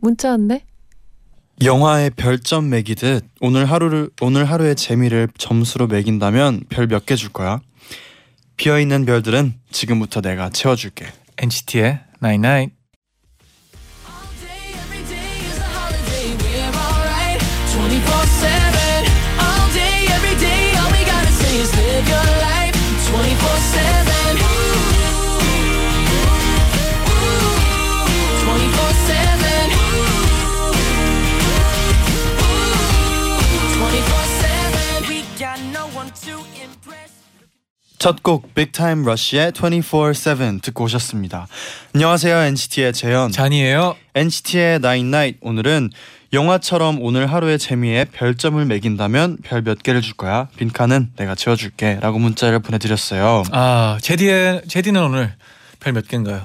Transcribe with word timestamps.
문자 0.00 0.30
왔네. 0.30 0.64
영화에 1.64 2.10
별점 2.10 2.68
매기듯 2.70 3.24
오늘 3.40 3.64
하루를 3.66 4.10
오늘 4.20 4.44
하루의 4.44 4.76
재미를 4.76 5.28
점수로 5.38 5.88
매긴다면 5.88 6.64
별 6.68 6.86
몇 6.86 7.04
개 7.04 7.16
줄 7.16 7.30
거야? 7.30 7.60
비어 8.56 8.78
있는 8.78 9.04
별들은 9.04 9.54
지금부터 9.70 10.20
내가 10.20 10.50
채워줄게. 10.50 11.06
NCT의 11.38 12.00
Night. 12.22 12.44
All 12.46 12.77
첫곡 37.98 38.54
빅타임 38.54 39.04
러쉬의 39.04 39.52
24/7 39.52 40.62
듣고 40.62 40.84
오셨습니다. 40.84 41.48
안녕하세요 41.94 42.36
NCT의 42.38 42.92
재현. 42.92 43.32
잔이에요. 43.32 43.96
NCT의 44.14 44.78
Night 44.84 45.38
오늘은 45.40 45.90
영화처럼 46.32 46.98
오늘 47.02 47.26
하루의 47.32 47.58
재미에 47.58 48.04
별점을 48.04 48.64
매긴다면 48.64 49.38
별 49.42 49.62
몇 49.62 49.82
개를 49.82 50.00
줄 50.02 50.14
거야? 50.14 50.46
빈칸은 50.56 51.12
내가 51.16 51.34
채워줄게 51.34 51.98
라고 52.00 52.18
문자를 52.20 52.60
보내드렸어요. 52.60 53.42
아 53.50 53.98
제디의 54.00 54.62
제디는 54.68 55.02
오늘 55.02 55.34
별 55.80 55.92
몇 55.92 56.06
개인가요? 56.06 56.44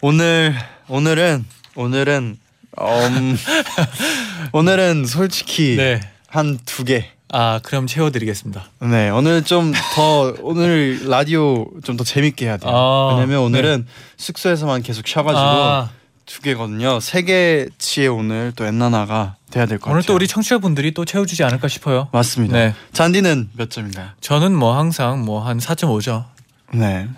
오늘 0.00 0.54
오늘은 0.88 1.44
오늘은 1.76 2.36
음, 2.80 3.36
오늘은 4.52 5.06
솔직히 5.06 5.76
네. 5.76 6.00
한 6.28 6.58
두 6.66 6.82
개. 6.84 7.10
아 7.32 7.58
그럼 7.64 7.86
채워드리겠습니다. 7.86 8.64
네 8.82 9.10
오늘 9.10 9.42
좀 9.44 9.72
더 9.94 10.34
오늘 10.42 11.00
라디오 11.08 11.66
좀 11.82 11.96
더 11.96 12.04
재밌게 12.04 12.46
해야 12.46 12.56
돼요. 12.58 12.70
아, 12.74 13.14
왜냐면 13.14 13.40
오늘은 13.40 13.86
숙소에서만 14.16 14.82
계속 14.82 15.06
쉬어가지고 15.06 15.40
아, 15.40 15.90
두 16.26 16.40
개거든요. 16.42 17.00
세 17.00 17.22
개치에 17.22 18.06
오늘 18.06 18.52
또 18.54 18.64
엔나나가 18.66 19.36
돼야 19.50 19.66
될 19.66 19.78
것 19.78 19.84
같아요. 19.84 19.94
오늘 19.94 20.02
또 20.06 20.14
우리 20.14 20.28
청취자분들이 20.28 20.92
또 20.94 21.04
채워주지 21.04 21.42
않을까 21.44 21.66
싶어요. 21.68 22.08
맞습니다. 22.12 22.56
네. 22.56 22.74
잔디는 22.92 23.50
몇 23.56 23.70
점인가요? 23.70 24.08
저는 24.20 24.54
뭐 24.54 24.76
항상 24.76 25.24
뭐 25.24 25.40
한 25.44 25.58
4.5죠. 25.58 26.24
네. 26.74 27.08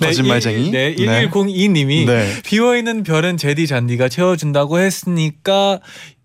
거짓말쟁이. 0.00 0.70
네, 0.70 0.94
네. 0.96 1.28
1102님이 1.28 2.06
네. 2.06 2.42
비어 2.44 2.76
있는 2.76 3.02
별은 3.02 3.36
제디 3.36 3.66
잔디가 3.66 4.08
채워준다고 4.08 4.78
했으니까 4.78 5.78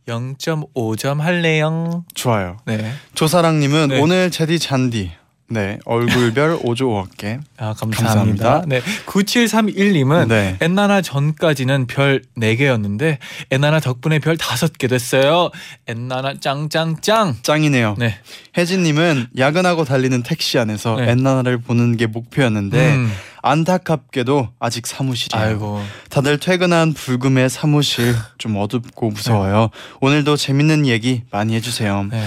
0.5점 0.07 1.19
할래요. 1.19 2.03
좋아요. 2.13 2.57
네. 2.65 2.93
조사랑님은 3.15 3.89
네. 3.89 3.99
오늘 4.01 4.31
제디 4.31 4.59
잔디. 4.59 5.11
네 5.53 5.77
얼굴별 5.85 6.59
5조 6.65 7.07
5개. 7.07 7.39
아 7.57 7.73
감사합니다. 7.73 8.03
감사합니다. 8.03 8.63
네. 8.67 8.81
9731님은 9.05 10.27
네. 10.27 10.57
엔나나 10.59 11.01
전까지는 11.01 11.85
별 11.87 12.21
4개였는데 12.37 13.17
엔나나 13.51 13.79
덕분에 13.79 14.19
별 14.19 14.35
5개 14.35 14.89
됐어요. 14.89 15.51
엔나나 15.87 16.39
짱짱짱. 16.39 17.37
짱이네요. 17.43 17.95
네. 17.99 18.17
혜진 18.57 18.83
님은 18.83 19.27
야근하고 19.37 19.85
달리는 19.85 20.23
택시 20.23 20.57
안에서 20.57 20.95
네. 20.95 21.11
엔나나를 21.11 21.59
보는 21.59 21.97
게 21.97 22.07
목표였는데 22.07 22.95
음. 22.95 23.11
안타깝게도 23.41 24.49
아직 24.59 24.87
사무실이에요. 24.87 25.45
아이고. 25.45 25.81
다들 26.09 26.39
퇴근한 26.39 26.93
불금의 26.93 27.49
사무실 27.49 28.15
좀 28.37 28.55
어둡고 28.55 29.09
무서워요. 29.11 29.69
오늘도 29.99 30.37
재밌는 30.37 30.87
얘기 30.87 31.23
많이 31.29 31.53
해주세요. 31.55 32.07
네. 32.09 32.25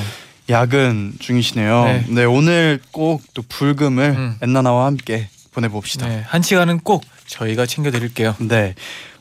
야근 0.49 1.15
중이시네요. 1.19 1.85
네. 1.85 2.05
네, 2.09 2.25
오늘 2.25 2.81
꼭 2.93 3.23
또 3.35 3.43
불금을 3.49 4.05
음. 4.17 4.37
엔나나와 4.43 4.87
함께 4.87 5.29
보내봅시다. 5.53 6.07
네. 6.09 6.23
한 6.27 6.43
시간은 6.43 6.81
꼭 6.81 7.05
저희가 7.27 7.67
챙겨 7.67 7.91
드릴게요. 7.91 8.35
네. 8.39 8.75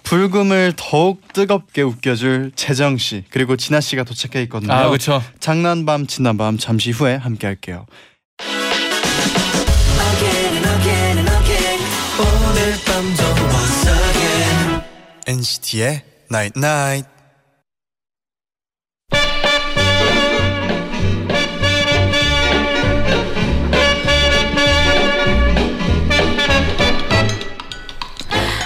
불금을 0.03 0.74
더욱 0.75 1.22
뜨겁게 1.34 1.81
웃겨줄 1.81 2.52
재정 2.56 2.97
씨 2.97 3.24
그리고 3.31 3.56
진아 3.58 3.81
씨가 3.81 4.03
도착해 4.03 4.44
있거든요. 4.44 4.72
아, 4.72 4.88
그렇죠. 4.88 5.24
장난밤 5.40 6.06
지난밤 6.06 6.58
잠시 6.59 6.91
후에 6.91 7.16
함께 7.16 7.47
할게요. 7.47 7.86
NCT의 15.28 16.02
Night 16.31 16.53
Night. 16.57 17.14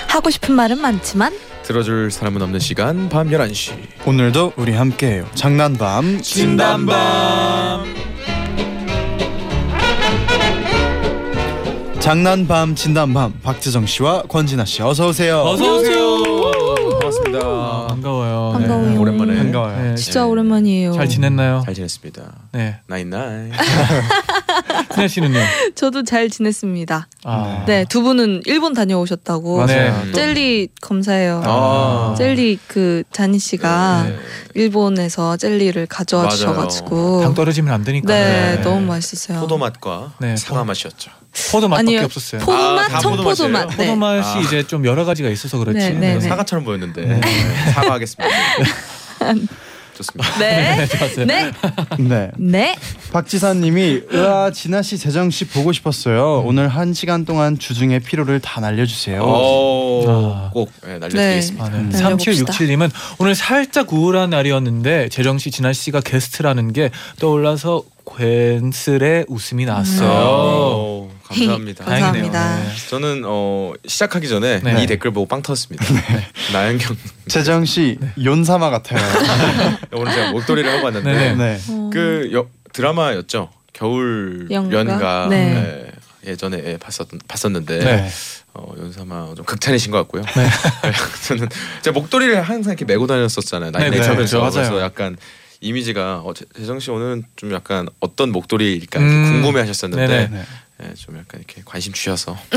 하고 0.09 0.29
싶은 0.29 0.55
말은 0.55 0.79
많지만 0.79 1.33
들어줄 1.63 2.09
사람은 2.11 2.41
없는 2.41 2.59
시간 2.59 3.09
밤 3.09 3.29
11시 3.29 3.73
오늘도 4.07 4.53
우리 4.57 4.73
함께해요. 4.73 5.27
장난밤 5.35 6.21
진단밤. 6.21 7.85
장난밤 11.99 12.73
진단밤 12.75 13.39
박재정 13.43 13.85
씨와 13.85 14.23
권진아 14.23 14.65
씨 14.65 14.81
어서 14.81 15.09
오세요. 15.09 15.41
어서 15.41 15.75
오세요. 15.75 16.17
반갑습니다 16.91 17.39
아, 17.43 17.87
반가워요. 17.89 18.51
반가워요. 18.53 18.89
네, 18.89 18.97
오랜만에 18.97 19.35
반가워요. 19.35 19.77
네. 19.89 19.95
진짜 19.95 20.21
네. 20.23 20.25
오랜만이에요. 20.27 20.93
잘 20.93 21.07
지냈나요? 21.07 21.61
잘 21.65 21.73
지냈습니다 21.75 22.21
네. 22.53 22.79
나인나인 22.87 23.51
신혜 24.93 25.07
씨는요? 25.07 25.39
저도 25.75 26.03
잘 26.03 26.29
지냈습니다. 26.29 27.07
아. 27.23 27.63
네, 27.67 27.85
두 27.89 28.01
분은 28.01 28.43
일본 28.45 28.73
다녀오셨다고. 28.73 29.57
맞아요. 29.57 30.03
네. 30.05 30.11
젤리 30.13 30.69
검사해요. 30.81 31.41
아. 31.45 32.15
젤리 32.17 32.59
그 32.67 33.03
자니 33.11 33.39
씨가 33.39 34.03
네. 34.07 34.15
일본에서 34.55 35.37
젤리를 35.37 35.85
가져와 35.87 36.23
맞아요. 36.23 36.35
주셔가지고 36.35 37.21
당 37.21 37.33
떨어지면 37.33 37.73
안 37.73 37.83
되니까. 37.83 38.11
네, 38.13 38.55
네. 38.57 38.61
너무 38.61 38.81
맛있었어요. 38.87 39.39
포도 39.41 39.57
맛과 39.57 40.13
네, 40.19 40.35
사과 40.35 40.63
맛이었죠 40.63 41.11
포도 41.51 41.67
맛밖에 41.67 41.87
아니요. 41.97 42.05
없었어요. 42.05 42.41
포도 42.41 42.75
맛, 42.75 42.85
아, 42.85 42.87
다 42.87 42.99
청포도 42.99 43.23
포도 43.23 43.47
맛. 43.49 43.65
맛이에요? 43.65 43.77
네. 43.77 43.87
포도 43.87 43.95
맛이 43.95 44.37
아. 44.37 44.41
이제 44.41 44.63
좀 44.63 44.85
여러 44.85 45.05
가지가 45.05 45.29
있어서 45.29 45.57
그렇지. 45.59 45.77
네, 45.77 45.89
네, 45.91 46.13
네. 46.15 46.19
사과처럼 46.21 46.65
보였는데 46.65 47.01
네, 47.05 47.21
사과하겠습니다 47.73 48.35
좋습니다 49.99 50.29
네. 50.39 50.87
좋았어요. 50.87 51.25
네. 51.25 51.51
네. 51.97 52.31
네. 52.37 52.75
박지사님이 53.11 54.03
으아 54.13 54.51
진아 54.51 54.81
씨 54.81 54.97
재정 54.97 55.29
씨 55.29 55.45
보고 55.45 55.71
싶었어요. 55.71 56.43
오늘 56.45 56.67
한 56.67 56.93
시간 56.93 57.25
동안 57.25 57.57
주중의 57.59 57.99
피로를 58.01 58.39
다 58.39 58.61
날려주세요. 58.61 59.21
오, 59.21 60.05
아. 60.07 60.49
꼭 60.53 60.71
네, 60.83 60.97
날려드리겠습니다 60.99 61.65
아, 61.65 61.69
네. 61.69 61.77
음. 61.77 61.91
3767님은 61.91 62.89
오늘 63.19 63.35
살짝 63.35 63.91
우울한 63.91 64.29
날이었는데 64.29 65.09
재정 65.09 65.37
씨, 65.37 65.51
진아 65.51 65.73
씨가 65.73 66.01
게스트라는 66.01 66.73
게 66.73 66.91
떠올라서 67.19 67.83
괜스레 68.17 69.25
웃음이 69.27 69.65
나왔어요. 69.65 70.09
오, 70.09 71.09
감사합니다 71.29 71.85
감사합니다. 71.85 72.55
네. 72.59 72.69
저는 72.89 73.23
어, 73.25 73.73
시작하기 73.87 74.27
전에 74.27 74.59
네. 74.61 74.83
이 74.83 74.87
댓글 74.87 75.11
보고 75.11 75.25
빵 75.27 75.41
터졌습니다 75.41 75.85
나연경 76.53 76.97
재정 77.27 77.65
씨 77.65 77.97
연사마 78.23 78.69
같아요. 78.69 78.99
오늘 79.93 80.11
제가 80.13 80.31
목도리를 80.31 80.69
하고 80.71 80.85
왔는데 80.85 81.13
네. 81.13 81.35
네. 81.35 81.59
어. 81.69 81.89
그 81.93 82.29
여, 82.33 82.47
드라마였죠. 82.73 83.49
겨울 83.73 84.47
연가? 84.51 84.75
연가 84.79 85.27
네. 85.29 85.53
네, 85.53 86.31
예전에 86.31 86.61
예, 86.65 86.77
봤었 86.77 87.07
봤었는데 87.27 87.79
네. 87.79 88.09
어, 88.55 88.73
연사마 88.77 89.35
좀 89.35 89.45
극찬이신 89.45 89.91
것 89.91 89.99
같고요. 89.99 90.23
네. 90.23 90.49
저는 91.27 91.47
제가 91.83 91.97
목도리를 91.97 92.41
항상 92.41 92.71
이렇게 92.73 92.85
메고 92.85 93.05
다녔었잖아요. 93.07 93.71
나이 93.71 93.89
네, 93.89 93.99
네, 93.99 94.01
네. 94.01 94.15
그래서 94.15 94.81
약간 94.81 95.15
이미지가 95.61 96.21
어, 96.25 96.33
재- 96.33 96.45
재정 96.57 96.79
씨 96.79 96.89
오늘은 96.89 97.23
좀 97.35 97.51
약간 97.53 97.87
어떤 97.99 98.31
목도리일까 98.31 98.99
음. 98.99 99.31
궁금해하셨었는데 99.43 100.07
네네. 100.07 100.43
네. 100.79 100.87
예, 100.89 100.93
좀 100.95 101.17
약간 101.17 101.41
이렇게 101.41 101.61
관심 101.65 101.91
주셔서 101.93 102.37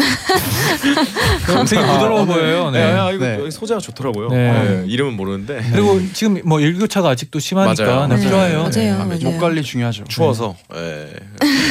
되게 1.68 1.82
부드러워 1.82 2.24
보여요. 2.24 2.70
네. 2.70 2.84
네. 2.84 2.92
아, 2.92 3.10
이거 3.10 3.24
네. 3.24 3.50
소재가 3.50 3.80
좋더라고요. 3.80 4.28
네. 4.28 4.82
예, 4.82 4.84
이름은 4.86 5.14
모르는데 5.14 5.60
그리고 5.72 6.00
지금 6.12 6.40
뭐 6.44 6.60
일교차가 6.60 7.10
아직도 7.10 7.40
심하니까 7.40 7.84
맞아요. 7.84 8.06
네, 8.06 8.16
네, 8.16 8.22
필요해요. 8.22 8.62
맞아요. 8.62 8.98
맞아요. 9.06 9.18
목 9.22 9.38
관리 9.38 9.62
중요하죠. 9.62 10.04
추워서 10.04 10.56
예. 10.74 11.12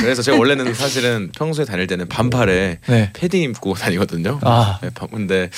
그래서 0.02 0.22
제가 0.22 0.38
원래는 0.38 0.74
사실은 0.74 1.32
평소에 1.36 1.66
다닐 1.66 1.88
때는 1.88 2.10
반팔에 2.10 2.80
네. 2.86 3.10
패딩 3.14 3.42
입고 3.44 3.76
다니거든요. 3.76 4.40
아. 4.44 4.80
근데 5.12 5.50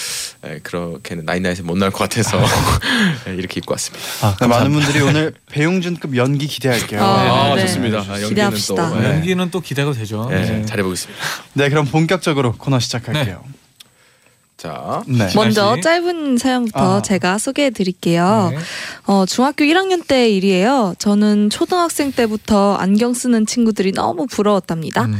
예, 0.46 0.60
그렇게는 0.62 1.26
나인나잇에 1.26 1.62
못 1.64 1.78
나올 1.78 1.92
것 1.92 2.00
같아서 2.00 2.40
예, 3.28 3.36
이렇게 3.36 3.60
입고 3.60 3.74
왔습니다. 3.74 4.06
아, 4.22 4.36
네, 4.40 4.48
많은. 4.48 4.72
분들이 4.74 5.02
오늘 5.02 5.34
배용준급 5.52 6.16
연기 6.18 6.48
기대할게요. 6.48 7.02
아, 7.02 7.52
아, 7.52 7.56
네. 7.56 7.62
좋습니다. 7.62 8.00
아, 8.00 8.22
연기는 8.22 8.30
기대합시다. 8.30 8.90
또 8.90 9.04
예, 9.04 9.10
연기는 9.10 9.50
또 9.52 9.60
기대가 9.60 9.92
되죠. 9.94 10.28
예, 10.32 10.36
네. 10.36 10.66
잘 10.66 10.83
해보겠습니다. 10.84 11.24
네, 11.54 11.70
그럼 11.70 11.86
본격적으로 11.86 12.54
코너 12.54 12.80
시작할게요. 12.80 13.44
자, 14.64 15.04
네. 15.08 15.28
먼저 15.36 15.76
씨. 15.76 15.82
짧은 15.82 16.38
사연부터 16.38 16.98
아. 16.98 17.02
제가 17.02 17.38
소개해 17.38 17.72
드릴게요. 17.72 18.50
네. 18.52 18.58
어, 19.08 19.26
중학교 19.26 19.66
1학년 19.66 20.08
때 20.08 20.30
일이에요. 20.30 20.96
저는 21.00 21.50
초등학생 21.50 22.14
때부터 22.14 22.76
안경 22.76 23.14
쓰는 23.14 23.46
친구들이 23.46 23.92
너무 23.92 24.26
부러웠답니다. 24.26 25.06
음. 25.06 25.20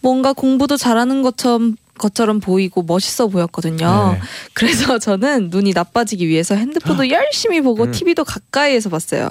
뭔가 0.00 0.32
공부도 0.32 0.76
잘하는 0.76 1.22
것처럼 1.22 1.76
것처럼 2.00 2.40
보이고 2.40 2.82
멋있어 2.82 3.28
보였거든요. 3.28 4.12
네. 4.14 4.20
그래서 4.54 4.98
저는 4.98 5.50
눈이 5.50 5.72
나빠지기 5.74 6.26
위해서 6.26 6.54
핸드폰도 6.56 7.10
열심히 7.10 7.60
보고 7.60 7.84
음. 7.84 7.92
TV도 7.92 8.24
가까이에서 8.24 8.88
봤어요. 8.88 9.30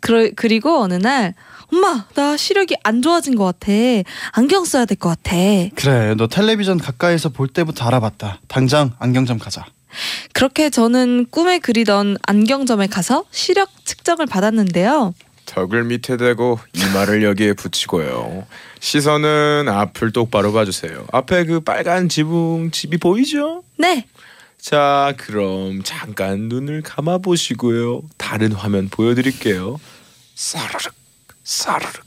그러, 0.00 0.30
그리고 0.34 0.80
어느 0.80 0.94
날 0.94 1.34
엄마 1.72 2.06
나 2.14 2.36
시력이 2.36 2.76
안 2.84 3.02
좋아진 3.02 3.34
것 3.36 3.44
같아. 3.44 3.72
안경 4.32 4.64
써야 4.64 4.84
될 4.84 4.96
것 4.96 5.08
같아. 5.10 5.36
그래, 5.74 6.14
너 6.16 6.26
텔레비전 6.26 6.78
가까이서 6.78 7.30
볼 7.30 7.48
때부터 7.48 7.86
알아봤다. 7.86 8.40
당장 8.48 8.92
안경점 8.98 9.38
가자. 9.38 9.64
그렇게 10.32 10.68
저는 10.70 11.26
꿈에 11.30 11.58
그리던 11.58 12.18
안경점에 12.26 12.86
가서 12.86 13.24
시력 13.30 13.70
측정을 13.84 14.26
받았는데요. 14.26 15.14
턱을 15.46 15.84
밑에 15.84 16.16
대고 16.16 16.58
이마를 16.74 17.22
여기에 17.22 17.52
붙이고요. 17.54 18.46
시선은 18.80 19.68
앞을 19.68 20.12
똑바로 20.12 20.52
봐주세요. 20.52 21.06
앞에 21.12 21.44
그 21.44 21.60
빨간 21.60 22.08
지붕 22.08 22.70
집이 22.72 22.98
보이죠? 22.98 23.62
네, 23.78 24.06
자, 24.60 25.14
그럼 25.16 25.82
잠깐 25.84 26.48
눈을 26.48 26.82
감아 26.82 27.18
보시고요. 27.18 28.02
다른 28.18 28.52
화면 28.52 28.88
보여드릴게요. 28.88 29.78
사르륵, 30.34 30.92
사르륵. 31.46 32.02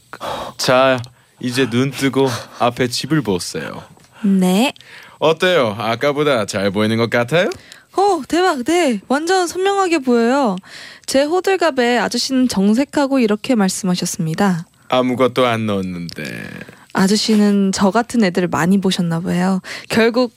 자, 0.57 1.01
이제 1.39 1.69
눈 1.69 1.91
뜨고 1.91 2.27
앞에 2.59 2.89
집을 2.89 3.21
보세요. 3.21 3.81
네. 4.21 4.73
어때요? 5.17 5.77
아까보다 5.79 6.45
잘 6.45 6.71
보이는 6.71 6.97
것 6.97 7.09
같아요? 7.09 7.49
어, 7.95 8.21
대박, 8.27 8.65
네. 8.65 8.99
완전 9.07 9.47
선명하게 9.47 9.99
보여요. 9.99 10.57
제 11.05 11.23
호들갑에 11.23 11.99
아저씨는 11.99 12.49
정색하고 12.49 13.19
이렇게 13.19 13.55
말씀하셨습니다. 13.55 14.67
아무것도 14.89 15.45
안 15.45 15.67
넣었는데 15.67 16.49
아저씨는 16.91 17.71
저 17.71 17.91
같은 17.91 18.25
애들을 18.25 18.49
많이 18.49 18.81
보셨나 18.81 19.21
봐요. 19.21 19.61
결국 19.87 20.33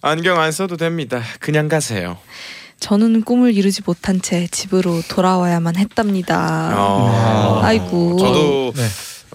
안경 0.00 0.38
안 0.38 0.52
써도 0.52 0.76
됩니다. 0.76 1.20
그냥 1.40 1.68
가세요. 1.68 2.18
저는 2.80 3.22
꿈을 3.22 3.54
이루지 3.54 3.82
못한 3.86 4.20
채 4.20 4.46
집으로 4.46 5.02
돌아와야만 5.08 5.76
했답니다. 5.76 6.74
어. 6.76 7.60
아이고. 7.62 8.18
저도 8.18 8.72
네. 8.76 8.82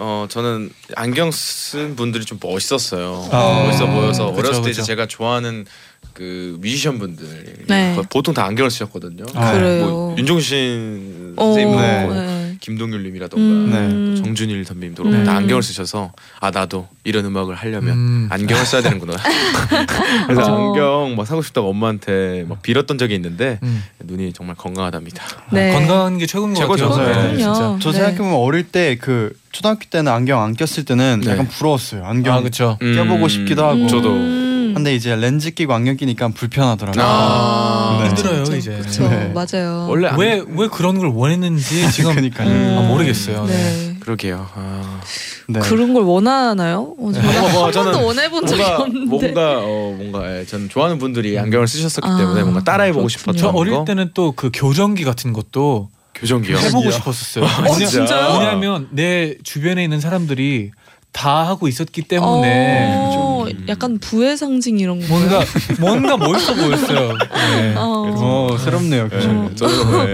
어 0.02 0.28
저는 0.30 0.70
안경 0.96 1.30
쓴 1.32 1.96
분들이 1.96 2.24
좀 2.24 2.40
멋있었어요. 2.42 3.28
아. 3.32 3.64
멋있어 3.66 3.88
보여서 3.88 4.32
그쵸, 4.32 4.40
어렸을 4.40 4.64
때 4.64 4.70
이제 4.70 4.82
그쵸. 4.82 4.88
제가 4.88 5.08
좋아하는 5.08 5.66
그 6.14 6.58
뮤지션 6.62 7.00
분들 7.00 7.66
네. 7.68 7.98
보통 8.10 8.34
다 8.34 8.46
안경을 8.46 8.72
쓰셨거든요. 8.72 9.26
아, 9.36 9.54
그래요. 9.54 9.86
뭐 9.86 10.16
윤종신 10.18 11.34
어, 11.38 11.44
선생님도 11.46 12.14
네. 12.14 12.49
네. 12.60 12.66
김동률님이라던가 12.66 13.78
음. 13.80 14.16
또 14.18 14.24
정준일 14.24 14.66
선배님도 14.66 15.04
네. 15.04 15.10
그렇고 15.10 15.26
다 15.26 15.36
안경을 15.38 15.64
쓰셔서 15.64 16.12
아 16.40 16.52
나도 16.52 16.88
이런 17.04 17.26
음악을 17.26 17.56
하려면 17.56 17.94
음. 17.96 18.28
안경을 18.32 18.66
써야 18.66 18.82
되는구나. 18.82 19.14
그래서 20.28 20.54
어. 20.54 20.68
안경 20.70 21.16
막 21.16 21.26
사고 21.26 21.42
싶다고 21.42 21.70
엄마한테 21.70 22.46
막 22.48 22.62
빌었던 22.62 22.98
적이 22.98 23.16
있는데 23.16 23.60
음. 23.64 23.84
눈이 24.04 24.34
정말 24.34 24.56
건강하답니다. 24.56 25.24
네. 25.52 25.72
아, 25.72 25.80
건강한 25.80 26.18
게 26.18 26.26
최고인 26.26 26.54
것 26.54 26.60
최고죠. 26.62 26.90
같아요. 26.90 27.08
네, 27.08 27.36
그럼요. 27.38 27.54
진짜. 27.54 27.78
저 27.82 27.92
네. 27.92 27.98
생각해보면 27.98 28.34
어릴 28.36 28.64
때 28.64 28.98
그 29.00 29.34
초등학교 29.52 29.82
때는 29.90 30.12
안경 30.12 30.42
안 30.42 30.56
꼈을 30.56 30.86
때는 30.86 31.22
네. 31.24 31.32
약간 31.32 31.48
부러웠어요. 31.48 32.06
안경 32.06 32.36
아 32.36 32.40
그렇죠. 32.40 32.78
껴보고 32.80 33.28
싶기도 33.28 33.66
하고. 33.66 33.82
음. 33.84 33.88
저도. 33.88 34.49
근데 34.80 34.96
이제 34.96 35.16
렌즈 35.16 35.52
끼고 35.52 35.74
안경 35.74 35.98
끼니까 35.98 36.30
불편하더라고요. 36.30 37.04
아, 37.06 38.00
네. 38.02 38.08
힘들어요 38.10 38.44
이제. 38.56 38.78
그쵸, 38.82 39.08
네. 39.10 39.32
맞아요. 39.34 39.88
원래 39.90 40.08
안- 40.08 40.18
왜왜 40.18 40.68
그런 40.72 40.98
걸 40.98 41.10
원했는지 41.10 41.90
지금. 41.92 42.18
음. 42.18 42.76
아, 42.78 42.82
모르겠어요. 42.88 43.46
네. 43.46 43.96
그러게요. 44.00 44.48
아. 44.56 45.02
네. 45.48 45.60
그런 45.60 45.94
걸 45.94 46.04
원하나요? 46.04 46.96
어, 46.98 47.12
저는 47.12 47.32
뭔가 47.32 47.52
뭐한 47.54 47.72
저는 47.74 47.92
번도 47.92 48.08
원해본 48.08 48.48
적이 48.48 48.62
뭔가 48.62 48.84
없는데. 48.84 49.06
뭔가 49.10 49.60
어 49.64 49.96
뭔가 49.98 50.38
예, 50.40 50.46
전 50.46 50.70
좋아하는 50.70 50.98
분들이 51.00 51.38
안경을 51.38 51.68
쓰셨었기 51.68 52.08
아, 52.10 52.18
때문에 52.18 52.42
뭔가 52.44 52.64
따라해보고 52.64 53.08
그렇군요. 53.08 53.10
싶었던 53.10 53.38
저 53.38 53.50
어릴 53.50 53.74
거. 53.74 53.84
때는 53.86 54.12
또 54.14 54.32
그 54.36 54.50
교정기 54.54 55.04
같은 55.04 55.34
것도 55.34 55.90
교정기요. 56.16 56.58
해보고 56.58 56.90
싶었었어요. 56.92 57.46
어, 57.46 57.76
진짜요? 57.76 58.38
왜냐하면 58.40 58.88
내 58.92 59.36
주변에 59.44 59.84
있는 59.84 60.00
사람들이 60.00 60.72
다 61.12 61.48
하고 61.48 61.68
있었기 61.68 62.04
때문에 62.04 62.96
어, 62.96 63.12
좀- 63.12 63.29
약간 63.68 63.98
부의 64.00 64.38
상징 64.38 64.80
이런 64.80 65.00
거. 65.00 65.06
뭔가 65.08 65.44
뭔가 65.80 66.18
멋있어 66.18 66.54
보였어요. 66.56 67.14
네. 67.56 67.74
어. 67.76 68.50
어, 68.52 68.58
새롭네요. 68.58 69.10
네, 69.10 69.16
교정. 69.16 69.56
저는 69.56 70.06
네. 70.06 70.14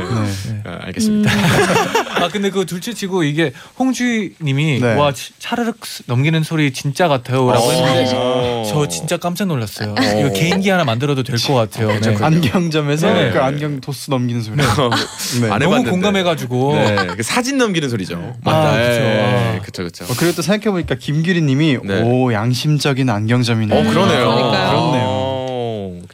네. 0.53 0.61
아, 0.65 0.79
알겠습니다. 0.85 1.31
음. 1.31 2.04
아 2.25 2.29
근데 2.29 2.49
그 2.49 2.65
둘째치고 2.65 3.23
이게 3.23 3.53
홍주님이 3.77 4.79
네. 4.81 4.93
와 4.95 5.13
치- 5.13 5.31
차르륵 5.39 5.77
넘기는 6.07 6.41
소리 6.43 6.73
진짜 6.73 7.07
같아요라고 7.07 7.63
어. 7.67 7.71
했는데 7.71 8.11
어. 8.15 8.63
저 8.67 8.87
진짜 8.87 9.17
깜짝 9.17 9.45
놀랐어요. 9.45 9.91
어. 9.91 10.19
이거 10.19 10.31
개인기 10.33 10.69
하나 10.69 10.83
만들어도 10.83 11.23
될 11.23 11.35
것 11.37 11.53
같아요. 11.53 11.87
네. 11.87 11.93
괜찮군요. 11.99 12.25
안경점에서 12.25 13.13
네. 13.13 13.31
그 13.31 13.39
안경 13.39 13.79
도수 13.81 14.09
넘기는 14.09 14.41
소리. 14.41 14.55
네. 14.57 14.63
안 14.63 15.59
너무 15.59 15.63
해봤는데. 15.75 15.91
공감해가지고 15.91 16.73
네, 16.75 16.95
그 17.17 17.23
사진 17.23 17.57
넘기는 17.57 17.87
소리죠. 17.89 18.35
맞다. 18.43 18.69
아, 18.69 18.71
그쵸. 18.71 19.01
예, 19.01 19.55
아. 19.57 19.61
그쵸, 19.61 19.83
그쵸. 19.83 20.05
어, 20.05 20.07
그리고 20.17 20.35
또 20.35 20.41
생각해보니까 20.41 20.95
김규리님이 20.95 21.77
네. 21.83 22.01
오 22.01 22.33
양심적인 22.33 23.09
안경점이네. 23.09 23.75
어, 23.75 23.83
그러네요. 23.89 24.25
그러니까요. 24.29 24.69
그렇네요. 24.69 25.14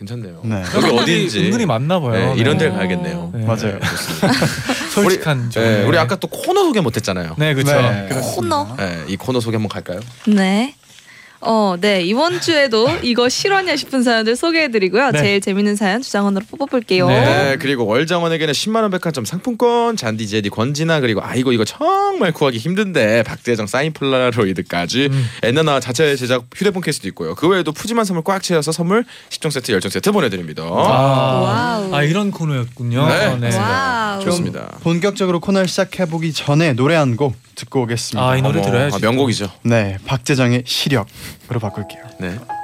어, 0.02 0.06
괜찮네요. 0.06 0.42
네. 0.44 0.64
여기 0.76 1.00
어디인지 1.00 1.46
은근히 1.46 1.66
많나 1.66 2.00
봐요. 2.00 2.12
네, 2.12 2.26
네. 2.34 2.34
이런 2.38 2.58
데를 2.58 2.74
어. 2.74 2.76
가야겠네요. 2.76 3.32
네. 3.34 3.46
맞아요. 3.46 3.80
좋습니다. 3.80 4.46
솔직한 4.94 5.40
우리, 5.46 5.50
점. 5.52 5.64
네, 5.64 5.84
우리 5.86 5.98
아까 5.98 6.16
또 6.16 6.28
코너 6.28 6.64
소개 6.64 6.82
못했잖아요. 6.82 7.36
네 7.38 7.54
그렇죠. 7.54 7.72
네, 7.74 8.10
코너. 8.22 8.76
네, 8.78 9.04
이 9.08 9.16
코너 9.16 9.40
소개 9.40 9.56
한번 9.56 9.70
갈까요? 9.70 10.00
네. 10.28 10.76
어, 11.42 11.76
네. 11.80 12.02
이번 12.04 12.40
주에도 12.40 12.88
이거 13.02 13.28
실화냐 13.30 13.76
싶은 13.76 14.04
사연들 14.04 14.36
소개해드리고요. 14.36 15.12
네. 15.12 15.20
제일 15.22 15.42
재밌는 15.42 15.76
사연 15.76 16.02
주장원으로 16.02 16.46
뽑아볼게요. 16.50 17.08
네. 17.08 17.22
네, 17.26 17.58
그리고 17.60 17.86
월장원에게는 17.86 18.54
10만 18.54 18.82
원 18.82 18.92
백화점 18.92 19.26
상품권, 19.26 19.96
잔디 19.96 20.28
제디 20.28 20.50
권지나 20.50 21.00
그리고 21.00 21.22
아이고 21.24 21.52
이거 21.52 21.64
정말 21.66 22.32
구하기 22.32 22.58
힘든데 22.58 23.24
박대정 23.24 23.68
사인 23.68 23.94
폴라로이드까지 23.94 25.10
음. 25.12 25.30
엔나나 25.44 25.80
자체 25.80 26.16
제작 26.16 26.46
휴대폰 26.56 26.82
케이스도 26.84 27.08
있고요. 27.10 27.36
그 27.36 27.48
외에도 27.48 27.72
푸짐한 27.72 28.06
선물 28.06 28.24
꽉 28.24 28.42
채워서 28.44 28.72
선물 28.72 29.06
10종 29.30 29.52
세트, 29.52 29.72
10종 29.74 29.90
세트 29.90 30.12
보내드립니다. 30.12 30.64
아. 30.64 31.90
아 31.92 32.04
이런 32.04 32.32
코너였군요. 32.32 33.08
네. 33.40 33.58
와우. 33.58 34.22
좋습니다. 34.22 34.78
본격적으로 34.84 35.40
코너를 35.40 35.68
시작해보기 35.68 36.34
전에 36.34 36.74
노래 36.74 36.96
한 36.96 37.12
곡 37.18 37.36
듣고 37.56 37.82
오겠습니다. 37.82 38.26
아, 38.28 38.38
이 38.38 38.42
노래 38.42 38.60
어머, 38.60 38.66
들어야지. 38.72 38.96
아, 38.96 39.00
명곡이죠. 39.02 39.52
네, 39.64 39.98
박재정의 40.06 40.64
시력 40.66 41.06
으로 41.50 41.60
바꿀게요. 41.60 42.04
네. 42.20 42.32
네 42.32 42.62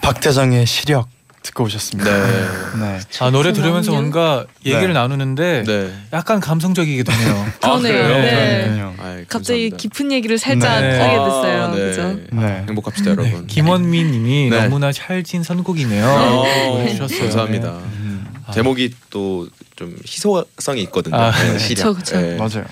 박재정의 0.00 0.66
시력 0.66 1.17
듣고 1.48 1.64
오셨습니다. 1.64 2.10
네. 2.10 2.48
네. 2.80 3.00
아 3.20 3.30
노래 3.30 3.52
들으면서. 3.52 3.92
뭔가 3.92 4.46
얘기를 4.64 4.88
네. 4.88 4.92
나누는데 4.94 5.64
네. 5.66 5.92
약간 6.12 6.40
감성적이기도 6.40 7.12
해요. 7.12 7.46
아, 7.62 7.78
그러네요. 7.78 8.02
그래요? 8.02 8.94
네. 8.96 9.02
아이, 9.02 9.24
갑자기. 9.28 9.70
깊은 9.70 10.12
얘기를 10.12 10.38
살짝 10.38 10.80
네. 10.80 10.98
하게 10.98 11.16
아, 11.16 11.24
됐어요. 11.24 11.74
네. 11.74 11.80
그죠? 11.80 12.18
네. 12.32 12.64
행복합시다, 12.68 13.10
여러분. 13.10 13.46
김원민님이 13.46 14.50
네. 14.50 14.62
너무나 14.62 14.92
찰진 14.92 15.42
선곡이네요. 15.42 16.06
어, 16.06 16.72
보내주셨어요. 16.76 17.20
감사합니다. 17.20 17.70
음. 17.70 18.26
제목이 18.52 18.94
또 19.10 19.46
좀 19.78 19.96
희소성이 20.04 20.82
있거든요. 20.82 21.16
아, 21.16 21.30
네, 21.30 21.52
네. 21.52 21.58
시리아. 21.60 21.92
그쵸, 21.92 21.94
그쵸. 21.94 22.20
네, 22.20 22.36
맞아요. 22.36 22.64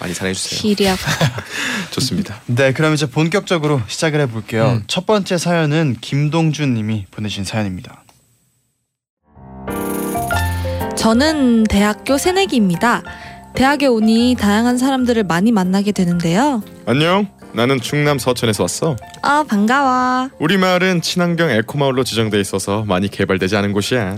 많이 0.00 0.12
사랑해 0.12 0.34
주세요. 0.34 0.58
시리아. 0.58 0.96
좋습니다. 1.92 2.40
네, 2.46 2.72
그럼 2.72 2.94
이제 2.94 3.06
본격적으로 3.06 3.80
시작을 3.86 4.20
해볼게요. 4.22 4.72
음. 4.72 4.84
첫 4.88 5.06
번째 5.06 5.38
사연은 5.38 5.98
김동준님이 6.00 7.06
보내신 7.12 7.44
사연입니다. 7.44 8.02
저는 10.98 11.62
대학교 11.64 12.18
새내기입니다. 12.18 13.04
대학에 13.54 13.86
오니 13.86 14.36
다양한 14.38 14.78
사람들을 14.78 15.22
많이 15.22 15.52
만나게 15.52 15.92
되는데요. 15.92 16.60
안녕. 16.86 17.28
나는 17.52 17.80
충남 17.80 18.18
서천에서 18.18 18.64
왔어. 18.64 18.96
아 19.22 19.44
반가워. 19.48 20.28
우리 20.40 20.58
마을은 20.58 21.00
친환경 21.00 21.50
에코마을로 21.50 22.02
지정돼 22.02 22.40
있어서 22.40 22.82
많이 22.84 23.06
개발되지 23.08 23.54
않은 23.56 23.72
곳이야. 23.72 24.16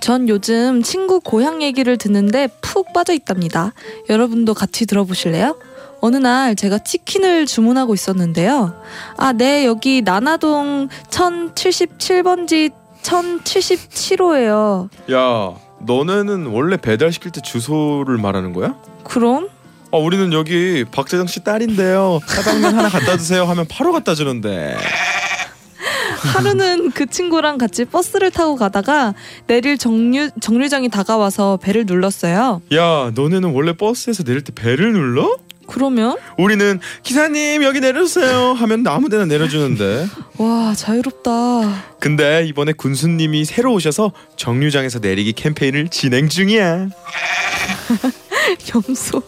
전 0.00 0.28
요즘 0.28 0.82
친구 0.82 1.18
고향 1.18 1.62
얘기를 1.62 1.96
듣는데 1.96 2.48
푹 2.60 2.92
빠져 2.92 3.14
있답니다. 3.14 3.72
여러분도 4.10 4.52
같이 4.52 4.84
들어보실래요? 4.84 5.56
어느 6.02 6.16
날 6.18 6.54
제가 6.56 6.78
치킨을 6.78 7.46
주문하고 7.46 7.94
있었는데요. 7.94 8.74
아, 9.16 9.32
네, 9.32 9.64
여기 9.64 10.02
나나동 10.02 10.88
1077번지 11.10 12.70
1077호예요. 13.02 14.88
야, 15.12 15.56
너네는 15.84 16.46
원래 16.46 16.76
배달 16.76 17.12
시킬 17.12 17.30
때 17.30 17.40
주소를 17.40 18.18
말하는 18.18 18.52
거야? 18.52 18.74
그럼? 19.04 19.48
아, 19.92 19.98
우리는 19.98 20.32
여기 20.32 20.84
박재정 20.90 21.26
씨 21.26 21.44
딸인데요. 21.44 22.20
짜장면 22.26 22.74
하나 22.74 22.88
갖다 22.88 23.16
주세요 23.16 23.44
하면 23.44 23.66
바로 23.68 23.92
갖다 23.92 24.14
주는데. 24.14 24.76
하루는 26.34 26.92
그 26.92 27.06
친구랑 27.06 27.58
같이 27.58 27.84
버스를 27.84 28.30
타고 28.30 28.56
가다가 28.56 29.12
내릴 29.48 29.76
정류, 29.76 30.30
정류장이 30.40 30.88
다가와서 30.88 31.58
배를 31.60 31.84
눌렀어요. 31.84 32.62
야, 32.74 33.10
너네는 33.14 33.52
원래 33.52 33.72
버스에서 33.72 34.22
내릴 34.22 34.42
때 34.42 34.52
배를 34.54 34.92
눌러? 34.92 35.36
그러면? 35.72 36.18
우리는 36.36 36.78
기사님 37.02 37.62
여기 37.64 37.80
내려주세요 37.80 38.52
하면 38.52 38.86
아무 38.86 39.08
데나 39.08 39.24
내려주는데. 39.24 40.06
와, 40.36 40.74
자유롭다. 40.76 41.30
근데 41.98 42.44
이번에 42.46 42.72
군수님이 42.72 43.44
새로 43.46 43.72
오셔서 43.72 44.12
정류장에서 44.36 44.98
내리기 44.98 45.32
캠페인을 45.32 45.88
진행 45.88 46.28
중이야. 46.28 46.88
염소. 48.74 49.22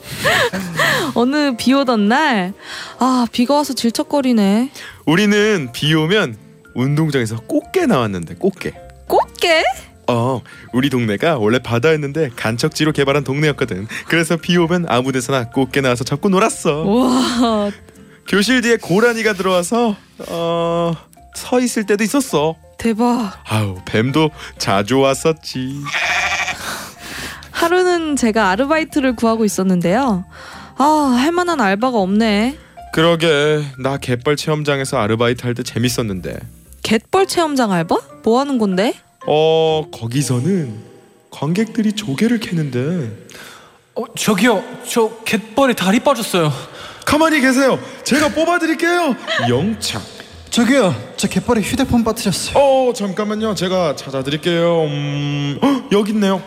어느 1.14 1.56
비 1.56 1.72
오던 1.72 2.08
날, 2.08 2.52
아, 2.98 3.26
비가 3.32 3.54
와서 3.54 3.72
질척거리네. 3.72 4.70
우리는 5.06 5.70
비 5.72 5.94
오면 5.94 6.36
운동장에서 6.74 7.38
꽃게 7.46 7.86
나왔는데 7.86 8.34
꽃게. 8.34 8.74
꽃게? 9.06 9.64
어, 10.08 10.42
우리 10.72 10.90
동네가 10.90 11.38
원래 11.38 11.58
바다였는데 11.58 12.30
간척지로 12.36 12.92
개발한 12.92 13.24
동네였거든. 13.24 13.86
그래서 14.06 14.36
비 14.36 14.56
오면 14.56 14.86
아무 14.88 15.12
데서나 15.12 15.50
꽃게 15.50 15.80
나와서 15.80 16.04
잡고 16.04 16.28
놀았어. 16.28 16.82
와, 16.84 17.70
교실 18.28 18.60
뒤에 18.60 18.76
고라니가 18.76 19.32
들어와서 19.34 19.96
어, 20.28 20.92
서 21.34 21.60
있을 21.60 21.86
때도 21.86 22.04
있었어. 22.04 22.56
대박. 22.78 23.32
아우, 23.48 23.76
뱀도 23.86 24.30
자주 24.58 24.98
왔었지. 25.00 25.80
하루는 27.50 28.16
제가 28.16 28.50
아르바이트를 28.50 29.16
구하고 29.16 29.44
있었는데요. 29.44 30.24
아, 30.76 30.84
할 31.18 31.32
만한 31.32 31.60
알바가 31.60 31.96
없네. 31.98 32.58
그러게 32.92 33.64
나 33.78 33.96
갯벌 33.96 34.36
체험장에서 34.36 34.98
아르바이트 34.98 35.42
할 35.44 35.54
때 35.54 35.62
재밌었는데. 35.62 36.36
갯벌 36.82 37.26
체험장 37.26 37.72
알바? 37.72 37.96
뭐 38.24 38.40
하는 38.40 38.58
건데? 38.58 38.94
어, 39.26 39.86
거기서는 39.92 40.78
관객들이 41.30 41.92
조개를 41.92 42.38
캐는데 42.40 43.10
어 43.96 44.04
저기요 44.16 44.62
저 44.88 45.10
갯벌에 45.24 45.74
다리 45.74 46.00
빠졌어요. 46.00 46.52
가만히 47.04 47.40
계세요. 47.40 47.78
제가 48.04 48.28
뽑아드릴게요. 48.28 49.16
영창. 49.48 50.00
저기요, 50.50 50.94
저 51.16 51.26
갯벌에 51.28 51.60
휴대폰 51.62 52.04
빠뜨렸어요. 52.04 52.56
어 52.56 52.92
잠깐만요. 52.92 53.56
제가 53.56 53.96
찾아드릴게요. 53.96 54.84
음, 54.84 55.58
헉, 55.60 55.88
여기 55.90 56.12
있네요. 56.12 56.40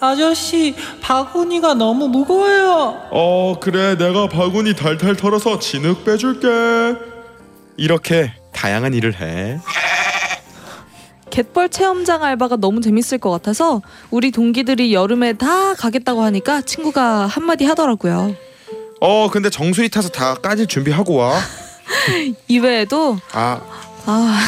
아저씨 0.00 0.74
바구니가 1.02 1.74
너무 1.74 2.08
무거워요. 2.08 3.08
어 3.10 3.56
그래 3.60 3.96
내가 3.98 4.28
바구니 4.28 4.74
달달 4.74 5.14
털어서 5.16 5.58
진흙 5.58 6.04
빼줄게. 6.04 6.48
이렇게 7.76 8.32
다양한 8.52 8.94
일을 8.94 9.20
해. 9.20 9.58
갯벌 11.30 11.68
체험장 11.68 12.22
알바가 12.24 12.56
너무 12.56 12.80
재밌을 12.80 13.18
것 13.18 13.30
같아서 13.30 13.82
우리 14.10 14.30
동기들이 14.30 14.92
여름에 14.92 15.34
다 15.34 15.74
가겠다고 15.74 16.22
하니까 16.22 16.62
친구가 16.62 17.26
한마디 17.26 17.64
하더라고요. 17.64 18.34
어 19.00 19.30
근데 19.30 19.48
정수리 19.48 19.88
타서 19.88 20.08
다 20.10 20.34
까질 20.34 20.66
준비하고 20.66 21.14
와. 21.14 21.38
이외에도 22.48 23.18
아 23.32 23.60
아 24.06 24.40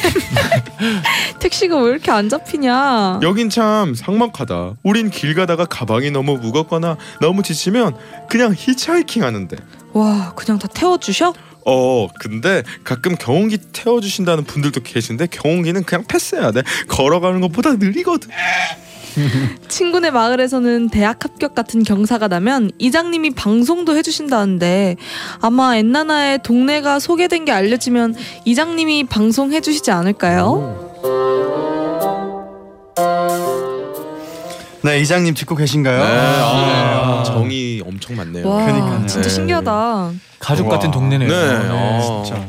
택시가 1.40 1.76
왜 1.80 1.90
이렇게 1.90 2.10
안 2.10 2.28
잡히냐? 2.28 3.20
여긴 3.22 3.50
참 3.50 3.94
삭막하다. 3.94 4.74
우린 4.82 5.10
길 5.10 5.34
가다가 5.34 5.64
가방이 5.64 6.10
너무 6.10 6.38
무겁거나 6.38 6.96
너무 7.20 7.42
지치면 7.42 7.96
그냥 8.28 8.54
히치하이킹 8.56 9.22
하는데. 9.22 9.56
와 9.92 10.32
그냥 10.36 10.58
다 10.58 10.68
태워주셔? 10.68 11.34
어 11.66 12.08
근데 12.18 12.62
가끔 12.84 13.16
경운기 13.16 13.58
태워주신다는 13.72 14.44
분들도 14.44 14.82
계신데 14.82 15.26
경운기는 15.30 15.84
그냥 15.84 16.04
패스해야 16.06 16.52
돼 16.52 16.62
걸어가는 16.88 17.40
것보다 17.40 17.74
느리거든 17.74 18.30
친구네 19.68 20.10
마을에서는 20.10 20.88
대학 20.88 21.24
합격 21.24 21.54
같은 21.54 21.82
경사가 21.82 22.28
나면 22.28 22.70
이장님이 22.78 23.30
방송도 23.30 23.96
해주신다는데 23.96 24.96
아마 25.40 25.76
엔나나의 25.76 26.40
동네가 26.42 26.98
소개된 26.98 27.44
게 27.44 27.52
알려지면 27.52 28.14
이장님이 28.44 29.04
방송해주시지 29.04 29.90
않을까요? 29.90 30.90
네, 34.82 34.98
이장님 35.00 35.34
듣고 35.34 35.56
계신가요? 35.56 36.02
아, 36.02 36.99
정이 37.34 37.82
엄청 37.84 38.16
많네요 38.16 38.48
와 38.48 38.64
그러니까요. 38.64 39.06
진짜 39.06 39.22
네. 39.22 39.28
신기하다. 39.28 40.12
가족 40.38 40.68
와. 40.68 40.76
같은 40.76 40.90
동네네요. 40.90 41.28
네, 41.28 41.36
네. 41.36 41.68
아, 41.70 42.22
진짜. 42.24 42.48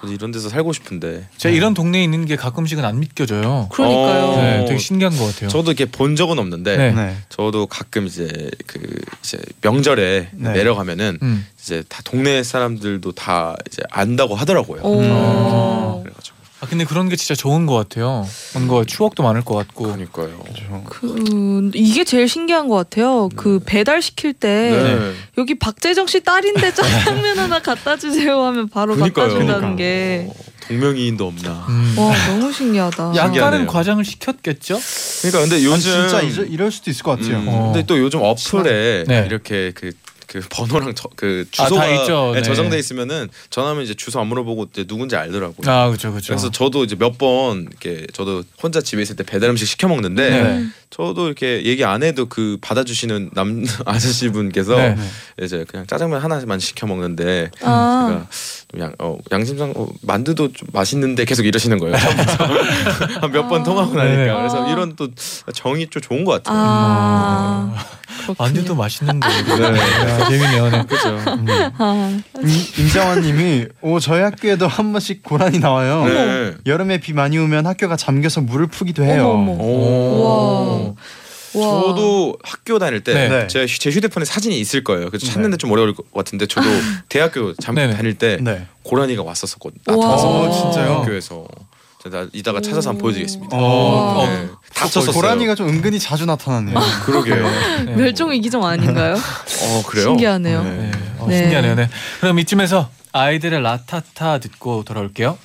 저도 0.00 0.12
이런 0.12 0.30
데서 0.30 0.48
살고 0.48 0.72
싶은데 0.72 1.26
제가 1.38 1.54
이런 1.54 1.72
동네에 1.74 2.02
있는 2.04 2.24
게 2.26 2.36
가끔씩은 2.36 2.84
안 2.84 3.00
믿겨져요. 3.00 3.68
그러니까요. 3.72 4.24
어. 4.24 4.36
네, 4.36 4.64
되게 4.66 4.78
신기한 4.78 5.16
것 5.16 5.26
같아요. 5.26 5.48
저도 5.48 5.70
이렇게 5.72 5.86
본 5.86 6.16
적은 6.16 6.38
없는데 6.38 6.76
네. 6.76 6.92
네. 6.92 7.16
저도 7.30 7.66
가끔 7.66 8.06
이제 8.06 8.28
그 8.66 8.78
이제 9.22 9.38
명절에 9.62 10.28
네. 10.32 10.52
내려가면 10.52 11.18
음. 11.22 11.46
이제 11.58 11.82
다 11.88 12.02
동네 12.04 12.42
사람들도 12.42 13.12
다 13.12 13.56
이제 13.66 13.82
안다고 13.90 14.34
하더라고요 14.34 14.82
오. 14.82 15.00
어. 15.02 16.00
그래가지고 16.04 16.35
아 16.60 16.66
근데 16.66 16.84
그런 16.84 17.08
게 17.10 17.16
진짜 17.16 17.34
좋은 17.34 17.66
것 17.66 17.74
같아요. 17.74 18.26
뭔가 18.54 18.82
추억도 18.86 19.22
많을 19.22 19.42
것 19.42 19.54
같고. 19.54 19.84
그러니까요 19.84 20.42
그 20.86 21.70
이게 21.74 22.04
제일 22.04 22.28
신기한 22.28 22.68
것 22.68 22.76
같아요. 22.76 23.28
그 23.36 23.60
배달 23.66 24.00
시킬 24.00 24.32
때 24.32 24.70
네. 24.70 25.12
여기 25.36 25.58
박재정 25.58 26.06
씨 26.06 26.20
딸인데 26.20 26.72
짜장면 26.74 27.38
하나 27.38 27.60
갖다 27.60 27.96
주세요 27.96 28.42
하면 28.44 28.68
바로 28.68 28.94
그러니까요. 28.94 29.26
갖다 29.26 29.38
준다는 29.38 29.60
그러니까. 29.60 29.76
게. 29.76 30.26
어, 30.30 30.34
동명이인도 30.68 31.26
없나 31.28 31.64
음. 31.68 31.94
와 31.96 32.12
너무 32.28 32.52
신기하다. 32.52 33.12
약간은. 33.16 33.66
과장을 33.66 34.04
시켰겠죠? 34.04 34.80
그러니까 35.22 35.40
근데 35.42 35.62
요즘 35.64 35.92
아니, 35.92 36.32
진짜 36.32 36.48
이럴 36.50 36.72
수도 36.72 36.90
있을 36.90 37.02
것 37.04 37.18
같아요. 37.20 37.36
음, 37.38 37.48
어. 37.48 37.72
근데 37.72 37.86
또 37.86 37.98
요즘 37.98 38.20
어플에 38.22 39.04
네. 39.06 39.24
이렇게 39.26 39.72
그, 39.74 39.92
그 40.40 40.46
번호랑 40.50 40.94
저, 40.94 41.08
그 41.16 41.44
아, 41.58 41.64
주소가 41.64 41.80
다 41.86 41.90
있죠. 41.94 42.30
네, 42.34 42.40
네. 42.40 42.42
저장돼 42.42 42.78
있으면은 42.78 43.28
전화하면 43.50 43.84
이제 43.84 43.94
주소 43.94 44.20
안 44.20 44.26
물어보고 44.26 44.66
이제 44.72 44.84
누군지 44.84 45.16
알더라고요. 45.16 45.70
아 45.70 45.86
그렇죠 45.88 46.10
그렇죠. 46.10 46.28
그래서 46.28 46.50
저도 46.50 46.84
이제 46.84 46.94
몇 46.96 47.16
번 47.16 47.62
이렇게 47.70 48.06
저도 48.12 48.42
혼자 48.62 48.82
집에 48.82 49.00
있을 49.00 49.16
때 49.16 49.24
배달 49.24 49.48
음식 49.48 49.64
시켜 49.66 49.88
먹는데 49.88 50.30
네. 50.30 50.66
저도 50.90 51.26
이렇게 51.26 51.64
얘기 51.64 51.82
안 51.84 52.02
해도 52.02 52.26
그 52.26 52.58
받아주시는 52.60 53.30
남 53.32 53.64
아저씨 53.86 54.28
분께서 54.28 54.76
네. 54.76 54.96
이제 55.42 55.64
그냥 55.66 55.86
짜장면 55.86 56.20
하나만 56.20 56.58
시켜 56.58 56.86
먹는데 56.86 57.50
아. 57.62 58.06
제가 58.08 58.26
좀 58.72 58.80
양, 58.82 58.92
어, 58.98 59.16
양심상 59.32 59.72
어, 59.76 59.88
만두도 60.02 60.52
좀 60.52 60.68
맛있는데 60.72 61.24
계속 61.24 61.46
이러시는 61.46 61.78
거예요. 61.78 61.96
한 61.96 63.30
몇번 63.32 63.62
아. 63.62 63.64
통하고 63.64 63.94
나니까 63.94 64.16
네. 64.24 64.34
그래서 64.34 64.70
이런 64.70 64.94
또 64.96 65.08
정이 65.54 65.88
좀 65.88 66.02
좋은 66.02 66.24
것 66.24 66.42
같아요. 66.42 66.56
아. 66.58 67.84
만두도 68.38 68.74
맛있는데. 68.74 69.28
네. 69.28 69.62
야, 69.78 70.28
재밌네요. 70.28 70.70
네. 70.70 70.82
그렇죠. 70.88 71.18
아. 71.78 72.18
임정환님이 72.78 73.66
오 73.82 74.00
저희 74.00 74.22
학교에도 74.22 74.66
한 74.66 74.92
번씩 74.92 75.22
고란이 75.22 75.58
나와요. 75.58 76.04
네. 76.06 76.54
여름에 76.66 76.98
비 76.98 77.12
많이 77.12 77.38
오면 77.38 77.66
학교가 77.66 77.96
잠겨서 77.96 78.40
물을 78.40 78.66
푸기도 78.66 79.04
해요. 79.04 79.28
어머, 79.30 79.52
어머. 79.52 79.62
오. 79.62 80.96
와. 81.54 81.80
저도 81.82 82.36
학교 82.42 82.78
다닐 82.78 83.02
때 83.02 83.14
네. 83.14 83.28
네. 83.28 83.46
제, 83.46 83.66
제 83.66 83.90
휴대폰에 83.90 84.24
사진이 84.26 84.58
있을 84.60 84.84
거예요. 84.84 85.08
그래서 85.08 85.26
찾는데 85.26 85.56
좀 85.56 85.70
어려울 85.72 85.94
것 85.94 86.12
같은데 86.12 86.46
저도 86.46 86.68
대학교 87.08 87.54
잠깐 87.54 87.86
네네. 87.86 87.96
다닐 87.96 88.14
때 88.14 88.36
네. 88.40 88.66
고라니가 88.82 89.22
왔었었거든요. 89.22 89.80
와. 89.86 89.96
나타나서 89.96 90.28
어, 90.28 90.50
진짜요? 90.50 90.94
학교에서 91.00 91.46
나 92.10 92.26
이따가 92.32 92.60
찾아서 92.60 92.90
한번 92.90 93.02
보여드리겠습니다. 93.02 93.56
어, 93.56 93.60
어, 93.60 94.26
네, 94.26 94.48
다쳤었어요. 94.74 95.12
고라니가 95.12 95.54
좀 95.54 95.68
은근히 95.68 95.98
자주 95.98 96.26
나타나네요. 96.26 96.78
그러게요. 97.04 97.44
네. 97.84 97.94
멸종 97.96 98.30
위 98.30 98.40
기종 98.40 98.64
아닌가요? 98.64 99.14
어 99.14 99.82
그래요? 99.86 100.04
신기하네요. 100.06 100.62
네. 100.62 100.70
네. 100.70 100.90
어, 101.18 101.26
네. 101.28 101.38
신기하네요. 101.38 101.74
네. 101.74 101.88
그럼 102.20 102.38
이쯤에서 102.38 102.88
아이들의 103.12 103.62
라타타 103.62 104.38
듣고 104.38 104.84
돌아올게요. 104.84 105.38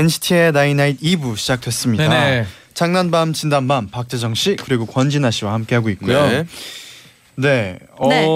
NCT의 0.00 0.52
나이나잇 0.52 1.00
2부 1.00 1.36
시작됐습니다. 1.36 2.08
네네. 2.08 2.46
장난밤 2.72 3.34
진담밤 3.34 3.88
박재정 3.88 4.34
씨 4.34 4.56
그리고 4.56 4.86
권진아 4.86 5.30
씨와 5.30 5.52
함께 5.52 5.74
하고 5.74 5.90
있고요. 5.90 6.26
네. 6.26 6.46
네. 7.36 7.78
어 7.98 8.08
네. 8.08 8.26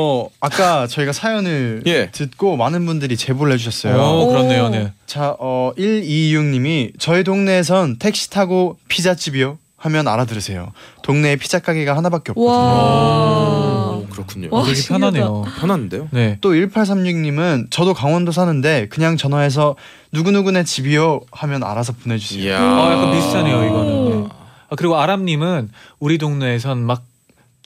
아까 0.41 0.87
저희가 0.87 1.13
사연을 1.13 1.83
예. 1.87 2.11
듣고 2.11 2.57
많은 2.57 2.85
분들이 2.85 3.17
제보를 3.17 3.55
해주셨어요. 3.55 3.97
오. 3.97 4.29
그렇네요. 4.29 4.69
네. 4.69 4.93
자, 5.07 5.35
어 5.39 5.73
126님이 5.79 6.93
저희 6.99 7.25
동네에선 7.25 7.99
택시 7.99 8.29
타고 8.31 8.79
피자집이요 8.89 9.59
하면 9.85 10.09
알아들으세요. 10.09 10.73
동네에 11.03 11.37
피자 11.37 11.59
가게가 11.59 11.97
하나밖에 11.97 12.33
없거든요. 12.33 12.51
와. 12.53 13.91
오, 13.97 14.07
그렇군요. 14.11 14.49
와, 14.51 14.63
되게 14.65 14.75
신기하다. 14.75 15.11
편하네요. 15.19 15.45
편한데요? 15.61 16.09
네. 16.11 16.39
또 16.41 16.53
1836님은 16.53 17.71
저도 17.71 17.95
강원도 17.95 18.33
사는데 18.33 18.89
그냥 18.89 19.17
전화해서 19.17 19.77
누구누구네 20.13 20.65
집이요 20.65 21.21
하면 21.33 21.63
알아서 21.65 21.93
보내주세요. 21.93 22.55
어, 22.57 22.93
약간 22.93 23.13
비슷하네요, 23.13 23.65
이거는. 23.65 24.11
네. 24.23 24.29
아, 24.71 24.77
그리고 24.77 24.99
아람님은 24.99 25.71
우리 26.01 26.19
동네에선 26.19 26.79
막 26.85 27.05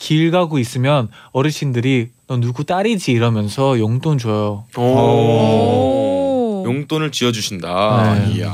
길 0.00 0.30
가고 0.30 0.60
있으면 0.60 1.08
어르신들이 1.32 2.10
너 2.28 2.36
누구 2.36 2.62
딸이지 2.62 3.10
이러면서 3.10 3.80
용돈 3.80 4.16
줘요. 4.16 4.64
오. 4.76 4.82
오. 4.82 6.62
용돈을 6.66 7.10
지어 7.10 7.32
주신다. 7.32 8.14
네. 8.14 8.32
이야. 8.34 8.52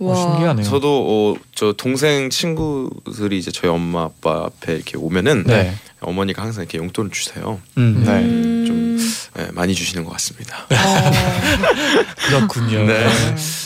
어, 0.00 0.14
신기하네요. 0.14 0.64
저도 0.64 1.34
어, 1.36 1.40
저 1.54 1.72
동생 1.72 2.30
친구들이 2.30 3.38
이제 3.38 3.50
저희 3.50 3.70
엄마 3.70 4.04
아빠 4.04 4.44
앞에 4.46 4.74
이렇게 4.74 4.96
오면은 4.96 5.44
네. 5.46 5.74
어머니가 6.00 6.42
항상 6.42 6.62
이렇게 6.62 6.78
용돈을 6.78 7.10
주세요. 7.10 7.60
음, 7.76 8.02
네. 8.04 8.12
음. 8.12 8.64
좀 8.66 8.98
네, 9.36 9.48
많이 9.52 9.74
주시는 9.74 10.04
것 10.04 10.12
같습니다. 10.12 10.66
그렇군요. 12.28 12.84
네. 12.86 13.06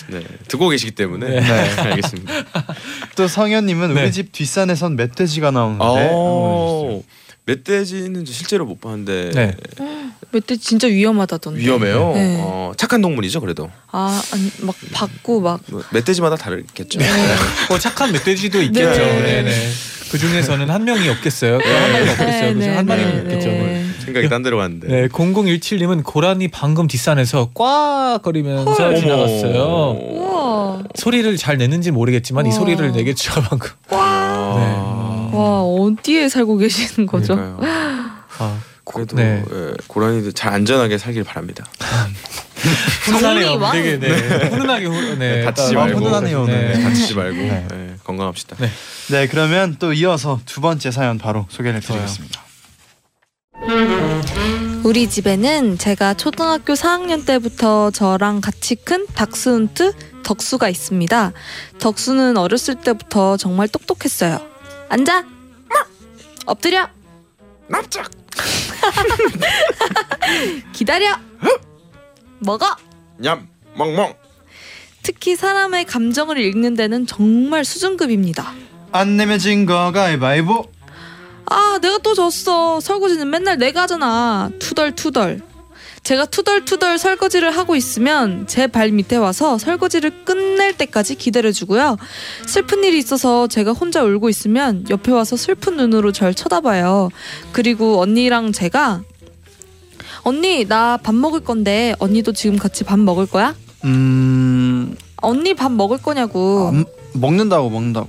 네. 0.09 0.25
듣고 0.49 0.69
계시기 0.69 0.93
때문에 0.93 1.29
네. 1.29 1.41
네. 1.41 1.81
알겠습니다. 1.81 2.33
또 3.17 3.29
성현님은 3.29 3.95
네. 3.95 4.03
우리 4.03 4.13
집 4.13 4.33
뒷산에선 4.33 4.97
멧돼지가 4.97 5.53
나오는데. 5.53 5.85
어, 6.13 7.03
멧돼지는 7.47 8.25
실제로 8.25 8.65
못 8.65 8.81
봤는데 8.81 9.31
네. 9.31 9.57
멧돼지 10.35 10.63
진짜 10.63 10.87
위험하다던데. 10.89 11.61
위험해요. 11.61 12.13
네. 12.15 12.39
어, 12.41 12.73
착한 12.77 13.01
동물이죠, 13.01 13.41
그래도. 13.41 13.71
아, 13.91 14.23
아니 14.33 14.51
막 14.61 14.75
받고 14.93 15.41
막 15.41 15.61
뭐, 15.69 15.83
멧돼지마다 15.91 16.37
다르겠죠. 16.37 16.99
뭐 17.69 17.79
착한 17.79 18.13
멧돼지도 18.13 18.61
있겠죠. 18.63 19.01
네. 19.01 19.23
네. 19.23 19.43
네. 19.43 19.69
그 20.11 20.19
중에서는 20.19 20.71
한 20.71 20.85
명이 20.85 21.09
없겠어요. 21.09 21.59
그한 21.59 21.93
마리가 21.93 22.13
없겠어요. 22.13 22.55
그죠? 22.55 22.71
한 22.71 22.87
마리는 22.87 23.23
있겠죠. 23.25 23.49
네. 23.49 23.85
생각이 24.05 24.29
딴 24.29 24.43
데로 24.43 24.59
갔는데. 24.59 24.87
네, 24.87 25.09
0017님은 25.09 26.05
고라니 26.05 26.49
방금 26.49 26.87
뒷산에서 26.87 27.51
꽉 27.55 28.21
거리면서 28.23 28.71
헐. 28.73 28.97
지나갔어요. 28.97 29.99
우와. 30.01 30.83
소리를 30.95 31.37
잘 31.37 31.57
내는지 31.57 31.91
모르겠지만 31.91 32.47
이 32.47 32.51
우와. 32.51 32.59
소리를 32.59 32.93
내겠죠 32.93 33.41
방금. 33.43 33.71
아, 33.91 35.31
와, 35.33 35.63
어디에 35.63 36.29
살고 36.29 36.59
계시는 36.59 37.07
거죠? 37.07 37.35
그러니까요. 37.35 37.67
아, 38.39 38.59
그래도 38.85 39.17
네. 39.17 39.43
예, 39.51 39.73
고라니들 39.87 40.33
잘 40.33 40.53
안전하게 40.53 40.99
살길 40.99 41.25
바랍니다. 41.25 41.65
훈훈하네요. 43.05 43.59
정리. 43.61 43.83
되게 43.83 43.99
네. 43.99 44.49
훈훈하게 44.49 44.87
훈, 44.87 45.19
네. 45.19 45.43
다치지 45.45 45.69
따로 45.75 45.81
말고. 45.81 45.99
훈훈하네요, 45.99 46.47
네. 46.47 46.75
네. 46.75 46.83
다치지 46.83 47.15
말고 47.15 47.37
네. 47.37 47.69
예, 47.73 47.95
건강합시다. 48.05 48.57
네. 48.59 48.71
네, 49.11 49.27
그러면 49.29 49.77
또 49.79 49.93
이어서 49.93 50.41
두 50.47 50.61
번째 50.61 50.91
사연 50.91 51.19
바로 51.19 51.47
소개를. 51.51 51.81
드리겠습니다. 51.81 52.43
우리 54.85 55.09
집에는 55.09 55.79
제가 55.79 56.15
초등학교 56.15 56.75
4학년 56.75 57.25
때부터 57.25 57.91
저랑 57.91 58.41
같이 58.43 58.75
큰 58.75 59.07
닥스훈트 59.15 59.93
덕수가 60.23 60.69
있습니다. 60.69 61.33
덕수는 61.79 62.37
어렸을 62.37 62.75
때부터 62.77 63.37
정말 63.39 63.69
똑똑했어요. 63.69 64.41
앉아. 64.91 65.25
엎드려. 66.47 66.87
납작. 67.69 68.11
기다려. 70.73 71.17
먹어. 72.39 72.67
냠. 73.19 73.47
멍멍. 73.77 74.15
특히 75.03 75.37
사람의 75.37 75.85
감정을 75.87 76.39
읽는 76.39 76.75
데는 76.75 77.07
정말 77.07 77.65
수준급입니다. 77.65 78.53
안 78.93 79.17
내면 79.17 79.39
진 79.39 79.67
거 79.67 79.93
가위바위보. 79.93 80.73
아, 81.47 81.79
내가 81.83 81.99
또 81.99 82.15
졌어. 82.15 82.81
설거지는 82.81 83.29
맨날 83.29 83.59
내가 83.59 83.83
하잖아. 83.83 84.51
투덜투덜. 84.59 85.41
제가 86.05 86.27
투덜투덜 86.27 86.99
설거지를 86.99 87.51
하고 87.51 87.75
있으면 87.77 88.47
제 88.47 88.67
발 88.67 88.91
밑에 88.91 89.17
와서 89.17 89.57
설거지를 89.57 90.25
끝낼 90.25 90.75
때까지 90.75 91.15
기다려주고요. 91.15 91.97
슬픈 92.47 92.85
일이 92.85 92.99
있어서 92.99 93.47
제가 93.47 93.73
혼자 93.73 94.03
울고 94.05 94.29
있으면 94.29 94.85
옆에 94.91 95.13
와서 95.13 95.37
슬픈 95.37 95.77
눈으로 95.79 96.13
절 96.13 96.35
쳐다봐요. 96.35 97.09
그리고 97.53 98.01
언니랑 98.03 98.53
제가 98.53 99.03
언니 100.25 100.67
나 100.67 100.99
밥 101.03 101.15
먹을 101.15 101.41
건데 101.41 101.95
언니도 101.99 102.33
지금 102.33 102.59
같이 102.59 102.85
밥 102.85 102.99
먹을 102.99 103.25
거야? 103.27 103.55
음, 103.85 104.95
언니 105.23 105.55
밥 105.55 105.73
먹을 105.73 105.97
거냐고 105.99 106.69
안- 106.69 106.85
먹는다고 107.15 107.71
먹는다고. 107.71 108.09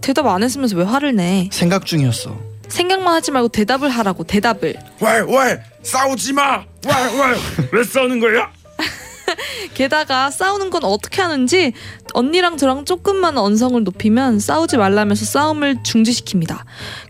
대답 0.00 0.26
안 0.28 0.42
했으면서 0.42 0.76
왜 0.76 0.84
화를 0.84 1.14
내? 1.14 1.48
생각 1.52 1.84
중이었어. 1.84 2.36
생각만 2.68 3.12
하지 3.14 3.30
말고 3.32 3.48
대답을 3.48 3.90
하라고 3.90 4.24
대답을. 4.24 4.76
왜 5.00 5.20
왜? 5.28 5.62
싸우지 5.82 6.32
마. 6.32 6.64
왜 6.86 6.92
왜? 6.92 7.68
왜 7.72 7.84
싸우는 7.84 8.20
거야? 8.20 8.50
게다가 9.74 10.30
싸우는 10.30 10.70
건 10.70 10.84
어떻게 10.84 11.22
하는지 11.22 11.72
언니랑 12.12 12.56
저랑 12.56 12.84
조금만 12.84 13.38
언성을 13.38 13.82
높이면 13.82 14.38
싸우지 14.38 14.76
말라면서 14.76 15.24
싸움을 15.24 15.82
중지시킵니다. 15.82 16.58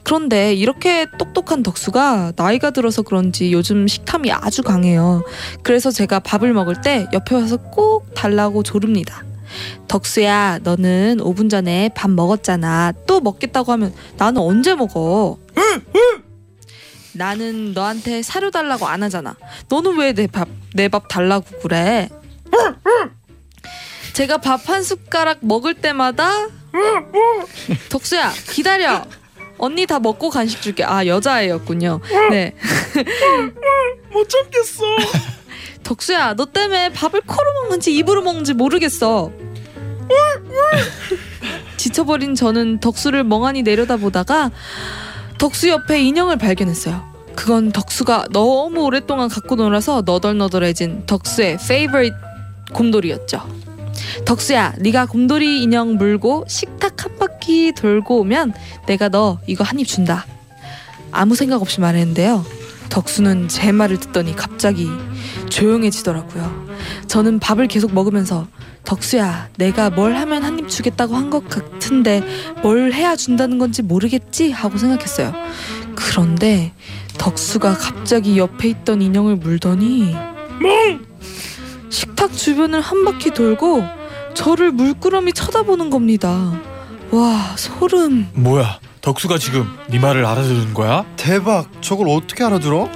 그런데 0.04 0.54
이렇게 0.54 1.06
똑똑한 1.18 1.62
덕수가 1.62 2.32
나이가 2.36 2.70
들어서 2.70 3.02
그런지 3.02 3.52
요즘 3.52 3.86
식탐이 3.88 4.30
아주 4.32 4.62
강해요. 4.62 5.24
그래서 5.62 5.90
제가 5.90 6.20
밥을 6.20 6.52
먹을 6.52 6.80
때 6.80 7.06
옆에 7.12 7.34
와서 7.34 7.56
꼭 7.56 8.14
달라고 8.14 8.62
조릅니다. 8.62 9.24
덕수야, 9.88 10.60
너는 10.62 11.18
5분 11.20 11.50
전에 11.50 11.90
밥 11.94 12.10
먹었잖아. 12.10 12.92
또 13.06 13.20
먹겠다고 13.20 13.72
하면 13.72 13.92
나는 14.16 14.40
언제 14.40 14.74
먹어? 14.74 15.36
나는 17.14 17.72
너한테 17.74 18.22
사료 18.22 18.50
달라고 18.50 18.86
안 18.86 19.02
하잖아. 19.02 19.36
너는 19.68 19.96
왜 19.98 20.12
내 20.14 20.26
밥 20.26 20.48
내 20.74 20.88
밥 20.88 21.08
달라고 21.08 21.44
그래? 21.62 22.08
제가 24.14 24.38
밥 24.38 24.68
한 24.68 24.82
숟가락 24.82 25.38
먹을 25.42 25.74
때마다 25.74 26.48
덕수야 27.88 28.32
기다려. 28.50 29.04
언니 29.58 29.86
다 29.86 29.98
먹고 30.00 30.30
간식 30.30 30.60
줄게. 30.62 30.84
아 30.84 31.06
여자애였군요. 31.06 32.00
네. 32.30 32.54
못 34.12 34.28
참겠어. 34.28 34.82
덕수야 35.82 36.34
너 36.34 36.46
때문에 36.46 36.90
밥을 36.92 37.20
코로 37.22 37.52
먹는지 37.62 37.94
입으로 37.96 38.22
먹는지 38.22 38.54
모르겠어. 38.54 39.30
지쳐버린 41.76 42.34
저는 42.34 42.78
덕수를 42.80 43.24
멍하니 43.24 43.62
내려다보다가 43.62 44.50
덕수 45.42 45.68
옆에 45.70 46.00
인형을 46.00 46.36
발견했어요. 46.36 47.02
그건 47.34 47.72
덕수가 47.72 48.26
너무 48.30 48.84
오랫동안 48.84 49.28
갖고 49.28 49.56
놀아서 49.56 50.04
너덜너덜해진 50.06 51.04
덕수의 51.06 51.54
favorite 51.54 52.16
곰돌이였죠. 52.72 53.42
덕수야, 54.24 54.74
네가 54.78 55.06
곰돌이 55.06 55.64
인형 55.64 55.96
물고 55.96 56.44
식탁 56.46 57.04
한 57.04 57.18
바퀴 57.18 57.72
돌고 57.74 58.20
오면 58.20 58.54
내가 58.86 59.08
너 59.08 59.40
이거 59.48 59.64
한 59.64 59.80
입 59.80 59.88
준다. 59.88 60.26
아무 61.10 61.34
생각 61.34 61.60
없이 61.60 61.80
말했는데요. 61.80 62.44
덕수는 62.90 63.48
제 63.48 63.72
말을 63.72 63.98
듣더니 63.98 64.36
갑자기 64.36 64.86
조용해지더라고요. 65.50 66.68
저는 67.08 67.40
밥을 67.40 67.66
계속 67.66 67.92
먹으면서 67.92 68.46
덕수야, 68.84 69.48
내가 69.56 69.90
뭘 69.90 70.14
하면 70.16 70.42
한 70.44 70.58
입 70.58 70.68
주겠다고 70.68 71.14
한 71.16 71.30
것 71.30 71.48
같은데 71.48 72.22
뭘 72.62 72.92
해야 72.92 73.16
준다는 73.16 73.58
건지 73.58 73.80
모르겠지 73.82 74.50
하고 74.50 74.76
생각했어요. 74.76 75.32
그런데 75.94 76.72
덕수가 77.18 77.74
갑자기 77.78 78.38
옆에 78.38 78.68
있던 78.68 79.00
인형을 79.02 79.36
물더니 79.36 80.14
식탁 81.90 82.32
주변을 82.32 82.80
한 82.80 83.04
바퀴 83.04 83.30
돌고 83.30 83.84
저를 84.34 84.72
물끄러미 84.72 85.32
쳐다보는 85.32 85.90
겁니다. 85.90 86.52
와 87.10 87.54
소름. 87.56 88.28
뭐야? 88.34 88.78
덕수가 89.00 89.38
지금 89.38 89.66
네 89.88 89.98
말을 89.98 90.24
알아들은 90.24 90.74
거야? 90.74 91.04
대박. 91.16 91.68
저걸 91.82 92.08
어떻게 92.08 92.44
알아들어? 92.44 92.88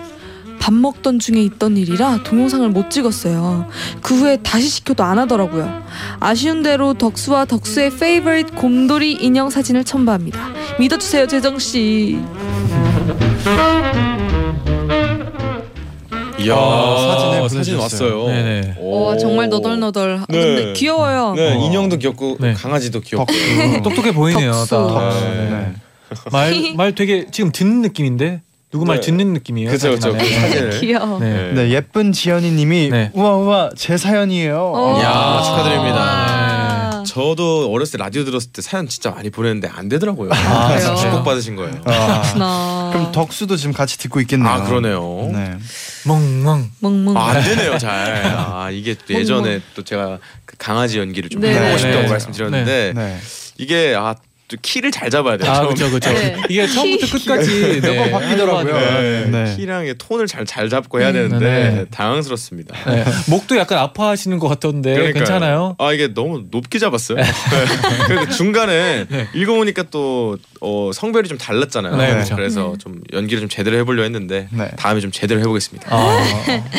밥 0.66 0.74
먹던 0.74 1.20
중에 1.20 1.42
있던 1.42 1.76
일이라 1.76 2.24
동영상을 2.24 2.68
못 2.70 2.90
찍었어요. 2.90 3.68
그 4.02 4.16
후에 4.18 4.38
다시 4.38 4.68
시켜도 4.68 5.04
안 5.04 5.16
하더라고요. 5.16 5.84
아쉬운 6.18 6.64
대로 6.64 6.92
덕수와 6.92 7.44
덕수의 7.44 7.90
페이버릿 7.96 8.56
곰돌이 8.56 9.12
인형 9.12 9.48
사진을 9.48 9.84
첨부합니다. 9.84 10.40
믿어주세요 10.80 11.28
재정 11.28 11.60
씨. 11.60 12.18
이야 16.40 16.56
아, 16.56 17.12
사진을 17.12 17.48
사진 17.48 17.76
보내주셨어요. 17.76 18.24
왔어요. 18.24 18.26
네네. 18.26 18.74
오. 18.80 19.02
와 19.04 19.16
정말 19.18 19.48
너덜너덜. 19.48 20.22
네. 20.28 20.40
근데 20.56 20.72
귀여워요. 20.72 21.34
네 21.36 21.54
어. 21.54 21.64
인형도 21.64 21.98
귀엽고 21.98 22.38
네. 22.40 22.54
강아지도 22.54 23.02
귀엽고. 23.02 23.32
똑똑해 23.84 24.12
보이네요. 24.12 24.50
덕수. 24.50 24.70
딱. 24.70 24.88
덕수. 24.88 25.20
네. 25.20 25.48
네. 25.48 25.72
말, 26.32 26.74
말 26.76 26.94
되게 26.96 27.26
지금 27.30 27.52
듣는 27.52 27.82
느낌인데 27.82 28.42
누구 28.76 28.84
말 28.84 29.00
네. 29.00 29.06
듣는 29.06 29.32
느낌이에요. 29.32 29.70
그쵸, 29.70 29.88
그쵸. 29.92 30.12
사진 30.12 30.18
안에. 30.20 30.28
그 30.28 30.40
사진을. 30.40 30.80
귀여워. 30.80 31.18
네. 31.18 31.52
네, 31.54 31.70
예쁜 31.70 32.12
지연이님이 32.12 32.90
네. 32.90 33.10
우와 33.14 33.36
우와 33.36 33.70
제 33.74 33.96
사연이에요. 33.96 34.72
어. 34.74 35.42
축하드립니다. 35.42 35.96
아. 35.98 37.02
저도 37.06 37.72
어렸을 37.72 37.92
때 37.96 38.04
라디오 38.04 38.24
들었을 38.24 38.52
때 38.52 38.60
사연 38.60 38.86
진짜 38.86 39.10
많이 39.10 39.30
보냈는데 39.30 39.68
안 39.74 39.88
되더라고요. 39.88 40.28
아, 40.30 40.76
그래요? 40.76 40.94
축복 40.94 41.24
받으신 41.24 41.56
거예요. 41.56 41.80
아. 41.86 42.90
그럼 42.92 43.12
덕수도 43.12 43.56
지금 43.56 43.72
같이 43.72 43.96
듣고 43.96 44.20
있겠네요. 44.20 44.46
아 44.46 44.64
그러네요. 44.64 45.30
네. 45.32 45.54
멍멍. 46.04 46.70
멍멍. 46.80 47.16
아, 47.16 47.30
안 47.30 47.42
되네요 47.42 47.78
잘. 47.78 48.26
아 48.26 48.68
이게 48.70 48.94
또 49.08 49.14
예전에 49.14 49.62
또 49.74 49.84
제가 49.84 50.18
그 50.44 50.56
강아지 50.58 50.98
연기를 50.98 51.30
좀 51.30 51.40
네. 51.40 51.54
해보고 51.54 51.78
싶다고 51.78 52.02
네. 52.02 52.08
말씀드렸는데 52.08 52.92
네. 52.94 53.18
이게 53.56 53.94
아또 53.98 54.20
키를 54.62 54.90
잘 54.92 55.10
잡아야 55.10 55.36
돼요. 55.36 55.50
아. 55.50 55.60
그렇죠 55.60 55.88
그렇죠. 55.88 56.12
네. 56.12 56.36
이게 56.48 56.66
처음부터 56.66 57.18
끝까지 57.18 57.80
몇번 57.82 58.10
바뀌더라고요. 58.12 58.74
네. 58.74 59.26
네. 59.30 59.56
키랑 59.56 59.94
톤을 59.98 60.26
잘 60.26 60.46
잘 60.46 60.68
잡고 60.68 61.00
해야 61.00 61.08
음. 61.08 61.12
되는데 61.12 61.44
네. 61.46 61.84
당황스럽습니다. 61.90 62.74
네. 62.90 63.04
목도 63.28 63.56
약간 63.56 63.78
아파하시는 63.78 64.38
것 64.38 64.48
같던데 64.48 64.94
그러니까요. 64.94 65.14
괜찮아요? 65.24 65.76
아 65.78 65.92
이게 65.92 66.14
너무 66.14 66.44
높게 66.50 66.78
잡았어요. 66.78 67.18
네. 67.18 67.24
그리고 68.06 68.28
중간에 68.30 69.06
네. 69.10 69.26
읽어보니까 69.34 69.84
또 69.90 70.38
어, 70.60 70.90
성별이 70.94 71.28
좀 71.28 71.36
달랐잖아요. 71.36 71.96
네, 71.96 72.10
그렇죠. 72.12 72.36
그래서 72.36 72.72
네. 72.72 72.78
좀 72.78 73.00
연기를 73.12 73.40
좀 73.40 73.48
제대로 73.48 73.76
해보려 73.78 74.02
했는데 74.04 74.48
네. 74.50 74.70
다음에 74.76 75.00
좀 75.00 75.10
제대로 75.10 75.40
해보겠습니다. 75.40 75.88
아, 75.94 76.18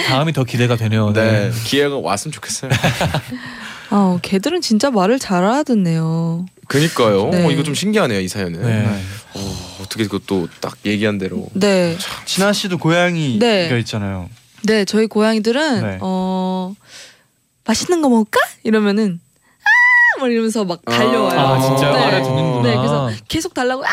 다음이 0.07 0.33
더 0.33 0.43
기대가 0.43 0.75
되네요. 0.75 1.11
네, 1.13 1.51
기회가 1.65 1.97
왔으면 1.97 2.31
좋겠어요. 2.31 2.71
아, 3.89 4.19
걔들은 4.21 4.61
진짜 4.61 4.91
말을 4.91 5.19
잘 5.19 5.43
알아듣네요. 5.43 6.45
그니까요. 6.67 7.29
네. 7.29 7.45
어, 7.45 7.51
이거 7.51 7.63
좀 7.63 7.73
신기하네요 7.73 8.19
이 8.19 8.27
사연은. 8.27 8.61
네. 8.61 8.83
네. 8.83 9.01
어, 9.33 9.77
어떻게 9.81 10.03
그것도 10.05 10.47
딱 10.59 10.77
얘기한 10.85 11.17
대로. 11.17 11.47
네. 11.53 11.97
진아 12.25 12.53
씨도 12.53 12.77
고양이가 12.77 13.45
네. 13.45 13.79
있잖아요. 13.79 14.29
네, 14.63 14.85
저희 14.85 15.07
고양이들은 15.07 15.81
네. 15.81 15.97
어 16.01 16.73
맛있는 17.65 18.01
거 18.01 18.09
먹을까? 18.09 18.39
이러면은 18.63 19.19
아! 19.61 20.21
막 20.21 20.31
이러면서 20.31 20.65
막 20.65 20.83
달려와요. 20.83 21.39
아 21.39 21.61
진짜 21.61 21.91
네. 21.91 22.03
알아듣는구나. 22.05 22.69
네, 22.69 22.75
그래서 22.75 23.11
계속 23.27 23.53
달라고 23.53 23.85
아! 23.85 23.89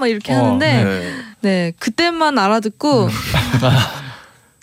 막 0.00 0.06
이렇게 0.08 0.32
어, 0.32 0.36
하는데 0.36 0.84
네. 0.84 1.14
네, 1.40 1.72
그때만 1.78 2.38
알아듣고 2.38 3.08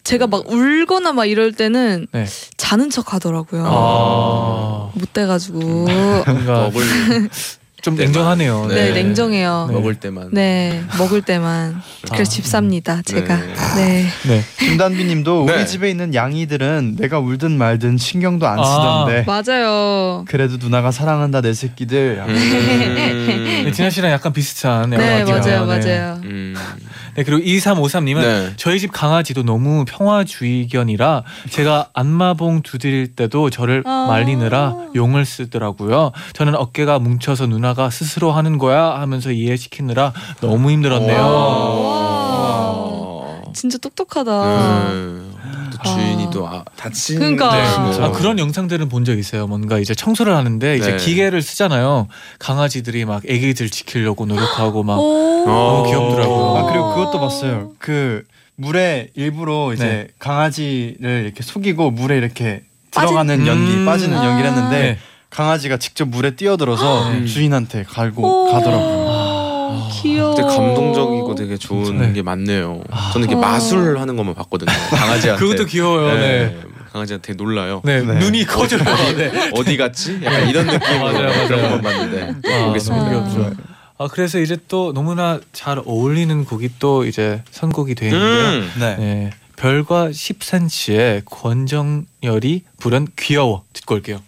제가 0.05 0.27
막 0.27 0.47
울거나 0.47 1.13
막 1.13 1.25
이럴 1.25 1.51
때는 1.51 2.05
네. 2.11 2.25
자는 2.57 2.91
척 2.91 3.13
하더라고요. 3.13 3.65
아, 3.67 4.91
못 4.93 5.13
돼가지고 5.13 5.59
뭔가 5.59 6.61
먹을 6.69 6.83
좀 7.81 7.95
냉정하네요. 7.95 8.67
네, 8.67 8.75
네. 8.75 8.91
냉정해요. 9.03 9.65
네. 9.67 9.73
먹을 9.73 9.95
때만. 9.95 10.29
네, 10.31 10.83
먹을 10.99 11.23
때만 11.23 11.81
그래서 12.11 12.21
아. 12.21 12.23
집삽니다. 12.23 13.01
제가 13.03 13.35
네. 13.35 13.53
네. 13.75 14.05
네. 14.27 14.43
김단비 14.59 15.05
님도 15.05 15.45
네. 15.47 15.53
우리 15.53 15.67
집에 15.67 15.89
있는 15.89 16.13
양이들은 16.13 16.97
내가 16.99 17.17
울든 17.17 17.57
말든 17.57 17.97
신경도 17.97 18.47
안 18.47 18.59
아. 18.59 18.63
쓰던데 18.63 19.25
맞아요. 19.25 20.23
그래도 20.27 20.57
누나가 20.57 20.91
사랑한다 20.91 21.41
내 21.41 21.53
새끼들. 21.53 22.23
네, 22.27 23.63
음. 23.65 23.71
진아 23.71 23.89
씨랑 23.89 24.11
약간 24.11 24.33
비슷한 24.33 24.91
네, 24.91 24.97
맞아요, 25.23 25.41
네. 25.41 25.57
맞아요. 25.65 26.21
음. 26.23 26.55
네, 27.15 27.23
그리고 27.23 27.41
2353님은 27.43 28.21
네. 28.21 28.53
저희 28.57 28.79
집 28.79 28.91
강아지도 28.91 29.43
너무 29.43 29.85
평화주의견이라 29.85 31.23
제가 31.49 31.89
안마봉 31.93 32.61
두드릴 32.61 33.15
때도 33.15 33.49
저를 33.49 33.83
아. 33.85 34.05
말리느라 34.07 34.75
용을 34.95 35.25
쓰더라고요. 35.25 36.11
저는 36.33 36.55
어깨가 36.55 36.99
뭉쳐서 36.99 37.47
누나가 37.47 37.89
스스로 37.89 38.31
하는 38.31 38.57
거야 38.57 38.99
하면서 38.99 39.31
이해시키느라 39.31 40.13
너무 40.41 40.71
힘들었네요. 40.71 41.21
와. 41.21 42.35
진짜 43.53 43.77
똑똑하다. 43.77 44.91
음. 44.91 45.34
또 45.85 45.93
주인이 45.93 46.27
또 46.31 46.47
아, 46.47 46.63
다친. 46.75 47.19
그러니까. 47.19 47.51
네, 47.55 48.03
아, 48.03 48.11
그런 48.11 48.37
영상들은 48.39 48.89
본 48.89 49.05
적 49.05 49.17
있어요. 49.19 49.45
뭔가 49.47 49.77
이제 49.77 49.93
청소를 49.93 50.35
하는데 50.35 50.77
이제 50.77 50.91
네. 50.91 50.97
기계를 50.97 51.41
쓰잖아요. 51.43 52.07
강아지들이 52.39 53.05
막 53.05 53.21
애기들 53.27 53.69
지키려고 53.69 54.25
노력하고 54.25 54.83
막 54.83 54.97
오. 54.99 55.43
너무 55.45 55.83
귀엽더라고요. 55.87 56.55
아 56.57 56.63
그리고 56.71 56.89
그것도 56.95 57.19
봤어요. 57.19 57.71
그 57.77 58.23
물에 58.55 59.09
일부러 59.15 59.73
이제 59.73 59.85
네. 59.85 60.07
강아지를 60.17 61.23
이렇게 61.25 61.43
속이고 61.43 61.91
물에 61.91 62.17
이렇게 62.17 62.63
들어가는 62.91 63.37
빠진- 63.37 63.47
연기 63.47 63.73
음. 63.75 63.85
빠지는 63.85 64.17
아. 64.17 64.25
연기를 64.25 64.49
했는데 64.51 64.79
네. 64.79 64.97
강아지가 65.29 65.77
직접 65.77 66.07
물에 66.07 66.31
뛰어들어서 66.35 67.09
음. 67.11 67.25
주인한테 67.27 67.83
갈고 67.83 68.47
오. 68.47 68.51
가더라고요. 68.51 69.04
아, 69.75 69.89
귀여워. 69.91 70.35
되게 70.35 70.47
감동적이고 70.47 71.35
되게 71.35 71.57
좋은 71.57 71.97
네. 71.97 72.13
게 72.13 72.21
많네요. 72.21 72.81
아. 72.89 73.11
저는 73.13 73.27
이게 73.27 73.35
어. 73.35 73.39
마술 73.39 73.97
하는 73.97 74.15
것만 74.15 74.33
봤거든요. 74.35 74.71
강아지한테. 74.91 75.39
그것도 75.43 75.65
귀여워요. 75.65 76.13
네. 76.15 76.19
네. 76.47 76.61
강아지한테 76.91 77.33
놀라요. 77.33 77.81
네, 77.83 78.01
네. 78.01 78.19
눈이 78.19 78.45
커져요. 78.45 78.81
네. 79.17 79.51
어디 79.53 79.75
갔지? 79.75 80.19
약간 80.23 80.47
이런 80.47 80.65
느낌으로 80.65 80.99
맞아요. 81.11 81.47
그런 81.47 81.61
것만 81.63 81.81
봤는데 81.81 82.53
아, 82.53 82.65
보겠습니다. 82.67 83.11
너무 83.11 83.29
귀엽죠. 83.29 83.53
아 83.97 84.07
그래서 84.07 84.39
이제 84.39 84.57
또 84.67 84.91
너무나 84.93 85.39
잘 85.53 85.81
어울리는 85.85 86.43
곡이 86.45 86.69
또 86.79 87.05
이제 87.05 87.43
선곡이 87.51 87.95
되어 87.95 88.09
있는데요. 88.09 88.47
음. 88.59 88.71
네. 88.79 88.95
네, 88.97 89.29
별과 89.55 90.09
10cm의 90.09 91.23
권정열이 91.25 92.63
부른 92.79 93.07
귀여워 93.17 93.63
듣고 93.73 93.95
올게요. 93.95 94.19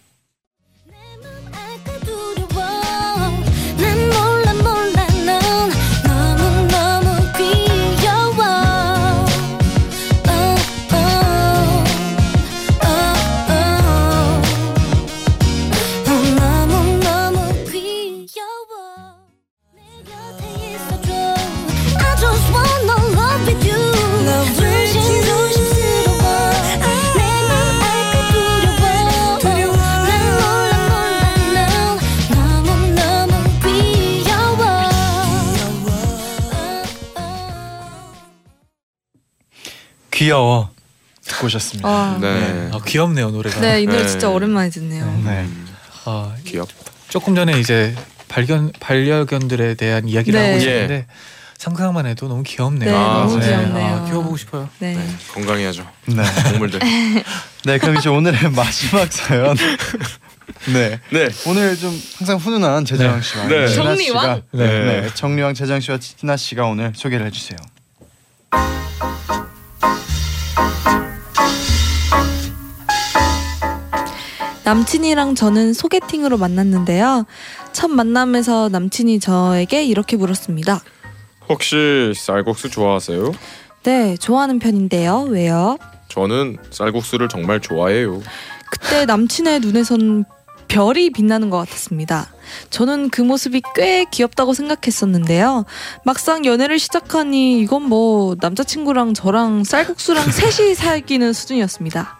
귀여워 40.28 40.70
듣고 41.24 41.46
오셨습니다. 41.46 41.88
아, 41.88 42.18
네. 42.20 42.34
네. 42.34 42.70
아 42.74 42.80
귀엽네요 42.86 43.32
노래가. 43.32 43.78
이 43.78 43.86
노래 43.86 44.02
네. 44.02 44.08
진짜 44.08 44.30
오랜만에 44.30 44.70
듣네요. 44.70 45.06
네. 45.24 45.48
아 46.04 46.36
귀엽. 46.44 46.68
조금 47.08 47.34
전에 47.34 47.58
이제 47.60 47.96
발견 48.28 48.74
반려견들에 48.80 49.76
대한 49.76 50.10
이야기를 50.10 50.38
네. 50.38 50.46
하고 50.48 50.58
있었는데 50.58 51.08
상상만 51.58 52.06
해도 52.08 52.28
너무 52.28 52.44
귀엽네요. 52.44 52.92
네, 52.92 52.98
아, 52.98 53.20
너무 53.20 53.40
네. 53.40 53.48
귀엽네요. 53.48 53.96
아, 53.96 54.06
키워보고 54.06 54.36
싶어요. 54.36 54.70
네. 54.80 54.96
네, 54.96 55.08
건강해야죠. 55.34 55.88
네. 56.08 56.24
동물들. 56.52 56.80
네, 57.64 57.78
그럼 57.78 57.96
이제 57.98 58.10
오늘의 58.10 58.52
마지막 58.52 59.12
사연. 59.12 59.56
네. 60.74 61.00
네. 61.10 61.30
오늘 61.46 61.78
좀 61.78 61.98
항상 62.18 62.38
훈훈한 62.38 62.84
재정 62.84 63.22
씨와 63.22 63.48
네. 63.48 63.68
정리왕? 63.70 64.42
네. 64.52 64.68
네. 64.68 65.10
정리왕 65.14 65.54
재정 65.54 65.80
씨와 65.80 65.98
진아 66.00 66.36
씨가 66.36 66.66
오늘 66.66 66.92
소개를 66.96 67.26
해주세요. 67.28 67.58
남친이랑 74.68 75.36
저는 75.36 75.72
소개팅으로 75.72 76.38
만났는데요. 76.38 77.26
첫 77.72 77.88
만남에서 77.88 78.68
남친이 78.68 79.22
저에게 79.22 79.86
이렇게 79.86 80.18
물었습니다. 80.18 80.82
혹시 81.48 82.12
쌀국수 82.14 82.70
좋아하세요? 82.70 83.32
네, 83.84 84.18
좋아하는 84.18 84.60
편인데요. 84.60 85.22
왜요? 85.30 85.78
저는 86.10 86.58
쌀국수를 86.70 87.30
정말 87.30 87.62
좋아해요. 87.62 88.22
그때 88.70 89.06
남친의 89.06 89.62
눈에선 89.62 90.26
별이 90.68 91.12
빛나는 91.12 91.50
것 91.50 91.60
같았습니다. 91.60 92.28
저는 92.70 93.10
그 93.10 93.22
모습이 93.22 93.62
꽤 93.74 94.04
귀엽다고 94.12 94.54
생각했었는데요. 94.54 95.64
막상 96.04 96.44
연애를 96.44 96.78
시작하니 96.78 97.62
이건 97.62 97.84
뭐 97.84 98.36
남자친구랑 98.42 99.14
저랑 99.14 99.64
쌀국수랑 99.64 100.30
셋이 100.30 100.76
사귀는 100.76 101.32
수준이었습니다. 101.32 102.17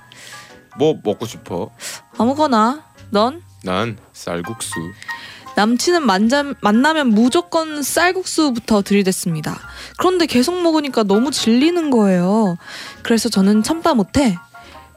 뭐 0.78 1.00
먹고 1.04 1.26
싶어? 1.26 1.72
아무거나 2.18 2.84
넌? 3.10 3.42
난 3.64 3.98
쌀국수. 4.14 4.74
남친은 5.56 6.06
만자, 6.06 6.44
만나면 6.62 7.10
무조건 7.10 7.82
쌀국수부터 7.82 8.84
들이댔습니다. 8.84 9.60
그런데 9.98 10.28
계속 10.28 10.62
먹으니까 10.62 11.02
너무 11.04 11.32
질리는 11.32 11.90
거예요. 11.90 12.58
그래서 13.02 13.28
저는 13.28 13.64
참다 13.64 13.96
못해 13.96 14.38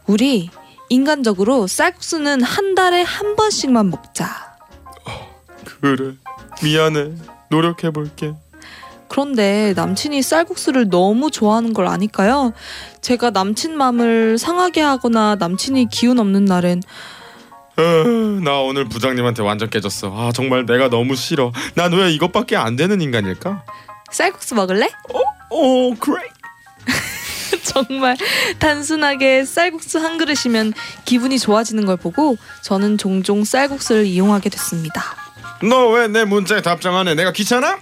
우리 0.07 0.51
인간적으로 0.91 1.67
쌀국수는 1.67 2.43
한 2.43 2.75
달에 2.75 3.01
한 3.03 3.37
번씩만 3.37 3.89
먹자. 3.89 4.29
그래. 5.81 6.15
미안해. 6.63 7.15
노력해 7.49 7.91
볼게. 7.91 8.35
그런데 9.11 9.73
남친이 9.75 10.23
쌀국수를 10.23 10.89
너무 10.89 11.33
좋아하는 11.33 11.73
걸 11.75 11.89
아니까요. 11.89 12.53
제가 13.01 13.31
남친 13.31 13.77
맘을 13.77 14.39
상하게 14.39 14.81
하거나 14.83 15.35
남친이 15.35 15.89
기운 15.91 16.21
없는 16.21 16.45
날엔 16.45 16.83
나 18.45 18.61
오늘 18.61 18.85
부장님한테 18.89 19.43
완전 19.43 19.69
깨졌어. 19.69 20.15
아 20.17 20.31
정말 20.33 20.65
내가 20.65 20.89
너무 20.89 21.17
싫어. 21.17 21.51
난 21.75 21.93
왜 21.93 22.13
이것밖에 22.13 22.55
안 22.57 22.77
되는 22.77 23.01
인간일까? 23.01 23.65
쌀국수 24.13 24.55
먹을래? 24.55 24.89
오 25.51 25.95
그래. 25.97 26.23
정말 27.65 28.17
단순하게 28.61 29.45
쌀국수 29.45 29.99
한 29.99 30.19
그릇이면 30.19 30.73
기분이 31.05 31.39
좋아지는 31.41 31.85
걸 31.85 31.97
보고 31.97 32.37
저는 32.63 32.97
종종 32.97 33.43
쌀국수를 33.45 34.07
이용하게 34.07 34.51
됐습니다. 34.51 35.03
너 35.63 35.89
왜 35.95 36.07
내 36.09 36.25
문자에 36.25 36.63
답장 36.63 36.97
안 36.97 37.09
해? 37.09 37.15
내가 37.15 37.33
귀찮아? 37.33 37.79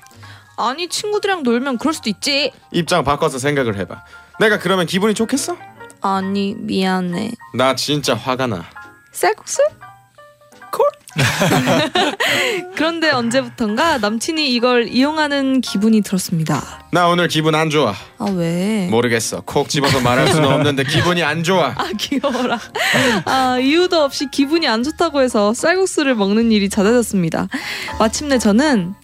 아니 0.59 0.89
친구들이랑 0.89 1.45
놀면 1.45 1.79
그럴 1.79 1.95
수도 1.95 2.11
있지. 2.11 2.53
입장 2.73 3.05
바꿔서 3.05 3.39
생각을 3.39 3.77
해봐. 3.79 4.03
내가 4.41 4.59
그러면 4.59 4.87
기분이 4.87 5.15
좋겠어? 5.15 5.57
아니 6.01 6.55
미안해. 6.59 7.31
나 7.55 7.75
진짜 7.75 8.15
화가 8.15 8.47
나. 8.49 8.65
쌀국수? 9.13 9.63
그런데 12.77 13.11
언제부턴가 13.11 13.99
남친이 13.99 14.53
이걸 14.55 14.89
이용하는 14.89 15.61
기분이 15.61 16.01
들었습니다. 16.03 16.63
나 16.93 17.09
오늘 17.09 17.29
기분 17.29 17.55
안 17.55 17.71
좋아. 17.71 17.95
아 18.19 18.25
왜? 18.37 18.87
모르겠어. 18.91 19.41
콕 19.41 19.69
집어서 19.69 20.01
말할 20.01 20.29
수는 20.29 20.49
없는데 20.49 20.85
기분이 20.85 21.23
안 21.23 21.43
좋아. 21.43 21.75
아 21.77 21.91
귀여워라. 21.99 22.59
아 23.25 23.59
이유도 23.61 24.01
없이 24.03 24.29
기분이 24.31 24.69
안 24.69 24.83
좋다고 24.85 25.21
해서 25.21 25.53
쌀국수를 25.55 26.15
먹는 26.15 26.53
일이 26.53 26.69
잦아졌습니다. 26.69 27.49
마침내 27.99 28.39
저는 28.39 28.95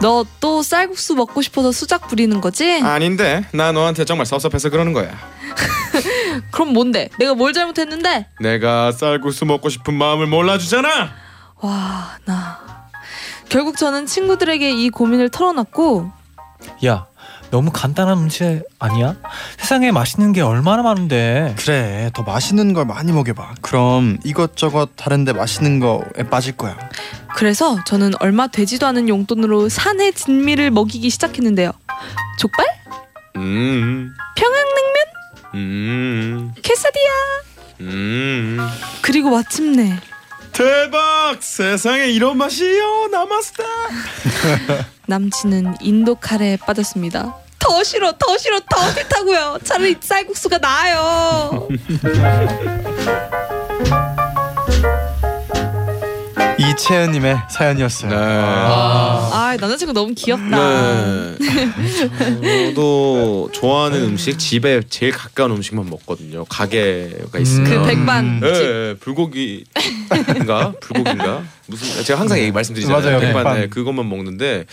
너 0.00 0.24
또 0.40 0.62
쌀국수 0.62 1.14
먹고 1.14 1.40
싶어서 1.42 1.70
수작 1.72 2.08
부리는 2.08 2.40
거지? 2.40 2.80
아닌데 2.82 3.44
나 3.52 3.70
너한테 3.72 4.04
정말 4.04 4.26
섭섭해서 4.26 4.70
그러는 4.70 4.92
거야. 4.92 5.10
그럼 6.50 6.72
뭔데? 6.72 7.08
내가 7.18 7.34
뭘 7.34 7.52
잘못했는데? 7.52 8.26
내가 8.40 8.90
쌀국수 8.92 9.44
먹고 9.44 9.68
싶은 9.68 9.94
마음을 9.94 10.26
몰라주잖아. 10.26 11.10
와, 11.60 12.18
나 12.24 12.58
결국 13.48 13.76
저는 13.76 14.06
친구들에게 14.06 14.70
이 14.70 14.88
고민을 14.90 15.28
털어놨고 15.28 16.10
야, 16.86 17.06
너무 17.50 17.70
간단한 17.70 18.16
문제 18.18 18.62
아니야? 18.78 19.14
세상에 19.58 19.92
맛있는 19.92 20.32
게 20.32 20.40
얼마나 20.40 20.82
많은데. 20.82 21.54
그래, 21.58 22.10
더 22.14 22.22
맛있는 22.22 22.72
걸 22.72 22.86
많이 22.86 23.12
먹여봐. 23.12 23.56
그럼 23.60 24.18
이것저것 24.24 24.90
다른데 24.96 25.34
맛있는 25.34 25.78
거에 25.80 26.28
빠질 26.30 26.56
거야. 26.56 26.78
그래서 27.36 27.78
저는 27.86 28.12
얼마 28.20 28.46
되지도 28.46 28.86
않은 28.86 29.08
용돈으로 29.08 29.68
산의 29.68 30.12
진미를 30.14 30.70
먹이기 30.70 31.10
시작했는데요. 31.10 31.72
족발? 32.38 32.66
음. 33.36 34.12
평양냉면? 34.36 34.96
음. 35.54 36.52
케사디야? 36.62 37.10
음. 37.80 38.58
그리고 39.00 39.30
마침내 39.30 39.98
대박! 40.52 41.38
세상에 41.40 42.08
이런 42.08 42.36
맛이요. 42.36 43.08
나마스타. 43.10 43.64
남친은 45.06 45.76
인도 45.80 46.14
카레에 46.14 46.58
빠졌습니다. 46.58 47.34
더 47.58 47.82
싫어, 47.84 48.12
더 48.18 48.36
싫어, 48.36 48.60
더 48.68 48.90
싫다고요. 48.92 49.58
차라리 49.64 49.96
쌀국수가 50.00 50.58
나아요. 50.58 51.68
이채연님의 56.72 57.36
사연이었어요. 57.50 58.10
네. 58.10 58.16
아, 58.16 59.56
남자친구 59.60 59.92
너무 59.92 60.14
귀엽다. 60.14 61.34
네. 61.38 62.68
저도 62.68 63.50
좋아하는 63.52 64.02
음식 64.04 64.38
집에 64.38 64.80
제일 64.88 65.12
가까운 65.12 65.52
음식만 65.52 65.88
먹거든요. 65.90 66.44
가게가 66.46 67.38
있으면. 67.38 67.70
그 67.70 67.86
백반 67.86 68.40
예, 68.44 68.54
집. 68.54 68.62
예, 68.62 68.96
불고기인가 69.00 70.72
불고기인가 70.80 71.42
무슨 71.66 72.02
제가 72.04 72.20
항상 72.20 72.38
얘기 72.38 72.50
말씀드리잖아요. 72.52 73.00
맞아요, 73.02 73.20
백반 73.20 73.34
백반. 73.44 73.60
네, 73.60 73.68
그것만 73.68 74.08
먹는데 74.08 74.64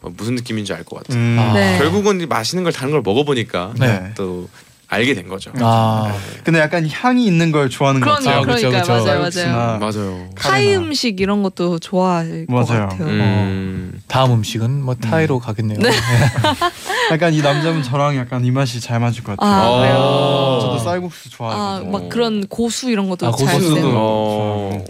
어, 0.00 0.10
무슨 0.16 0.34
느낌인지 0.36 0.72
알 0.72 0.84
것 0.84 0.96
같아요. 1.02 1.18
음, 1.20 1.36
아. 1.38 1.52
네. 1.52 1.76
결국은 1.78 2.20
이 2.20 2.26
맛있는 2.26 2.62
걸 2.64 2.72
다른 2.72 2.92
걸 2.92 3.02
먹어보니까 3.04 3.74
네. 3.78 4.12
또 4.16 4.48
알게 4.90 5.14
된 5.14 5.28
거죠. 5.28 5.52
아, 5.60 6.16
근데 6.44 6.60
약간 6.60 6.88
향이 6.88 7.26
있는 7.26 7.52
걸 7.52 7.68
좋아하는 7.68 8.00
것 8.00 8.06
그러니까, 8.18 8.30
같아요. 8.40 8.54
그쵸, 8.54 8.68
그러니까 8.70 8.80
그쵸. 8.80 8.92
맞아요, 8.92 9.18
맞아요. 9.18 9.30
쌀국수나 9.30 9.78
맞아요. 9.78 10.30
타이 10.34 10.64
카레나. 10.64 10.80
음식 10.80 11.20
이런 11.20 11.42
것도 11.42 11.78
좋아할 11.78 12.46
것 12.46 12.52
맞아요. 12.54 12.88
같아요. 12.88 13.06
음. 13.08 14.00
다음 14.08 14.32
음식은 14.32 14.82
뭐 14.82 14.94
타이로 14.94 15.40
가겠네요. 15.40 15.78
약간 17.12 17.34
이 17.34 17.42
남자분 17.42 17.82
저랑 17.82 18.16
약간 18.16 18.44
이 18.46 18.50
맛이 18.50 18.80
잘 18.80 18.98
맞을 18.98 19.22
것 19.22 19.36
같아요. 19.36 19.74
아, 19.74 19.78
그래요? 19.80 19.96
어. 19.98 20.58
저도 20.62 20.78
쌀국수 20.78 21.28
아, 21.28 21.36
좋아하거든요. 21.36 21.90
막 21.92 22.08
그런 22.08 22.46
고수 22.46 22.90
이런 22.90 23.10
것도 23.10 23.26
아, 23.26 23.32
잘 23.32 23.54
고수도. 23.56 23.76
쓰고. 23.76 23.92
어, 23.94 24.84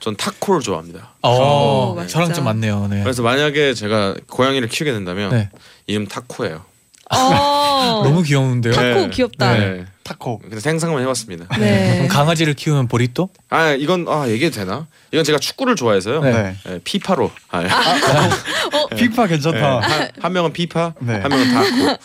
전 0.00 0.16
타코를 0.16 0.62
좋아합니다. 0.62 1.10
어, 1.22 1.92
맞죠. 1.94 2.08
저랑 2.08 2.32
좀 2.32 2.44
맞네요. 2.44 2.88
네. 2.88 3.02
그래서 3.02 3.22
만약에 3.22 3.74
제가 3.74 4.14
고양이를 4.30 4.68
키우게 4.68 4.90
된다면 4.92 5.30
네. 5.30 5.50
이름 5.86 6.06
타코예요. 6.06 6.62
어. 7.10 8.02
너무 8.04 8.22
귀여운데요. 8.22 8.72
타코 8.72 9.00
네. 9.00 9.10
귀엽다. 9.10 9.52
네. 9.52 9.58
네. 9.58 9.84
타코. 10.02 10.38
그래서 10.38 10.60
생각만 10.60 11.02
해봤습니다. 11.02 11.46
그럼 11.46 12.08
강아지를 12.08 12.54
키우면 12.54 12.88
보리또? 12.88 13.30
아 13.48 13.70
이건 13.72 14.06
아 14.08 14.28
얘기해도 14.28 14.56
되나? 14.56 14.86
이건 15.12 15.24
제가 15.24 15.38
축구를 15.38 15.76
좋아해서요. 15.76 16.20
네. 16.20 16.32
네. 16.32 16.56
네, 16.64 16.80
피파로. 16.84 17.30
아, 17.50 17.62
네. 17.62 17.68
피파 18.96 19.26
괜찮다. 19.26 19.80
한, 19.80 20.10
한 20.20 20.32
명은 20.32 20.52
피파, 20.52 20.92
네. 21.00 21.14
한 21.20 21.30
명은 21.30 21.54
타코. 21.54 21.98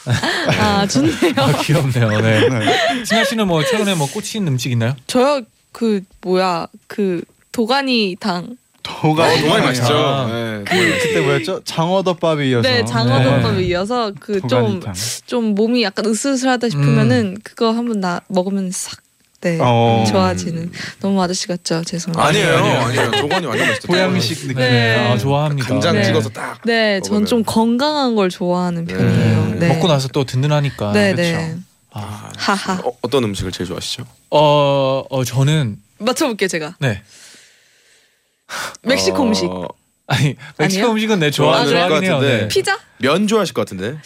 아, 0.62 0.88
좋네요. 0.88 1.34
아, 1.38 1.52
귀엽네요. 1.62 2.22
네. 2.22 2.48
네. 2.48 3.04
진아 3.04 3.26
씨는 3.26 3.48
뭐 3.48 3.64
최근에 3.64 3.96
뭐 3.96 4.08
꽂힌 4.08 4.48
음식 4.48 4.72
있나요? 4.72 4.96
저요 5.08 5.42
그 5.72 6.02
뭐야 6.22 6.68
그 6.88 7.24
도가니탕. 7.52 8.56
도가 8.84 9.28
어, 9.32 9.38
동아리 9.38 9.64
맛있죠. 9.64 9.94
아. 9.98 10.28
네. 10.28 10.64
그때 10.66 11.22
뭐였죠? 11.22 11.62
장어덮밥이 11.66 12.50
이어서. 12.50 12.68
네, 12.70 12.84
장어덮밥에 12.86 13.64
이어서 13.64 14.12
그 14.20 14.40
좀 14.48 14.82
좀. 15.26 15.56
몸이 15.56 15.84
약간 15.84 16.06
으슬으슬하다 16.06 16.70
싶으면은 16.70 17.38
그거 17.44 17.72
한번 17.72 18.00
나 18.00 18.22
먹으면 18.28 18.72
싹 18.72 19.00
네. 19.42 19.58
어. 19.62 20.04
좋아지는 20.10 20.70
너무 21.00 21.22
아저씨 21.22 21.48
같죠 21.48 21.82
죄송해요. 21.86 22.22
아니에요, 22.22 22.58
아니에요. 22.58 22.80
아니에요. 22.82 23.12
도가니 23.22 23.46
완전 23.46 23.68
맛있죠. 23.68 23.88
보양식 23.88 24.40
느낌. 24.48 24.58
네. 24.58 24.96
아, 24.98 25.18
좋아합니다. 25.18 25.68
간장 25.70 25.96
네. 25.96 26.04
찍어서 26.04 26.30
딱. 26.30 26.60
네, 26.66 27.00
전. 27.02 27.26
좀 27.26 27.44
건강한 27.46 28.16
걸 28.16 28.30
좋아하는 28.30 28.86
네. 28.86 28.94
편이에요. 28.94 29.56
네. 29.60 29.68
먹고 29.70 29.88
나서 29.88 30.10
또 30.10 30.26
든든하니까. 30.26 30.92
네, 30.92 31.12
그쵸. 31.12 31.22
네. 31.22 31.56
아. 31.92 32.30
하하. 32.38 32.82
어, 32.84 32.92
어떤 33.02 33.24
음식을 33.24 33.52
제일 33.54 33.68
좋아하시죠? 33.68 34.04
어, 34.32 35.04
어 35.10 35.24
저는 35.24 35.78
맞춰볼게요 36.00 36.48
제가. 36.50 36.76
네. 36.80 37.02
멕시코 38.84 39.24
어, 39.24 39.26
음식. 39.28 39.50
아니 40.08 40.36
멕시코 40.58 40.82
아니에요? 40.86 40.92
음식은 40.92 41.20
네 41.20 41.32
좋아 41.32 41.60
아? 41.60 41.66
좋아하긴 41.66 42.04
해요. 42.04 42.16
같은데. 42.16 42.38
네. 42.42 42.48
피자? 42.48 42.80
면 43.00 43.28
좋아하실 43.28 43.54
것 43.54 43.62
같은데. 43.62 43.98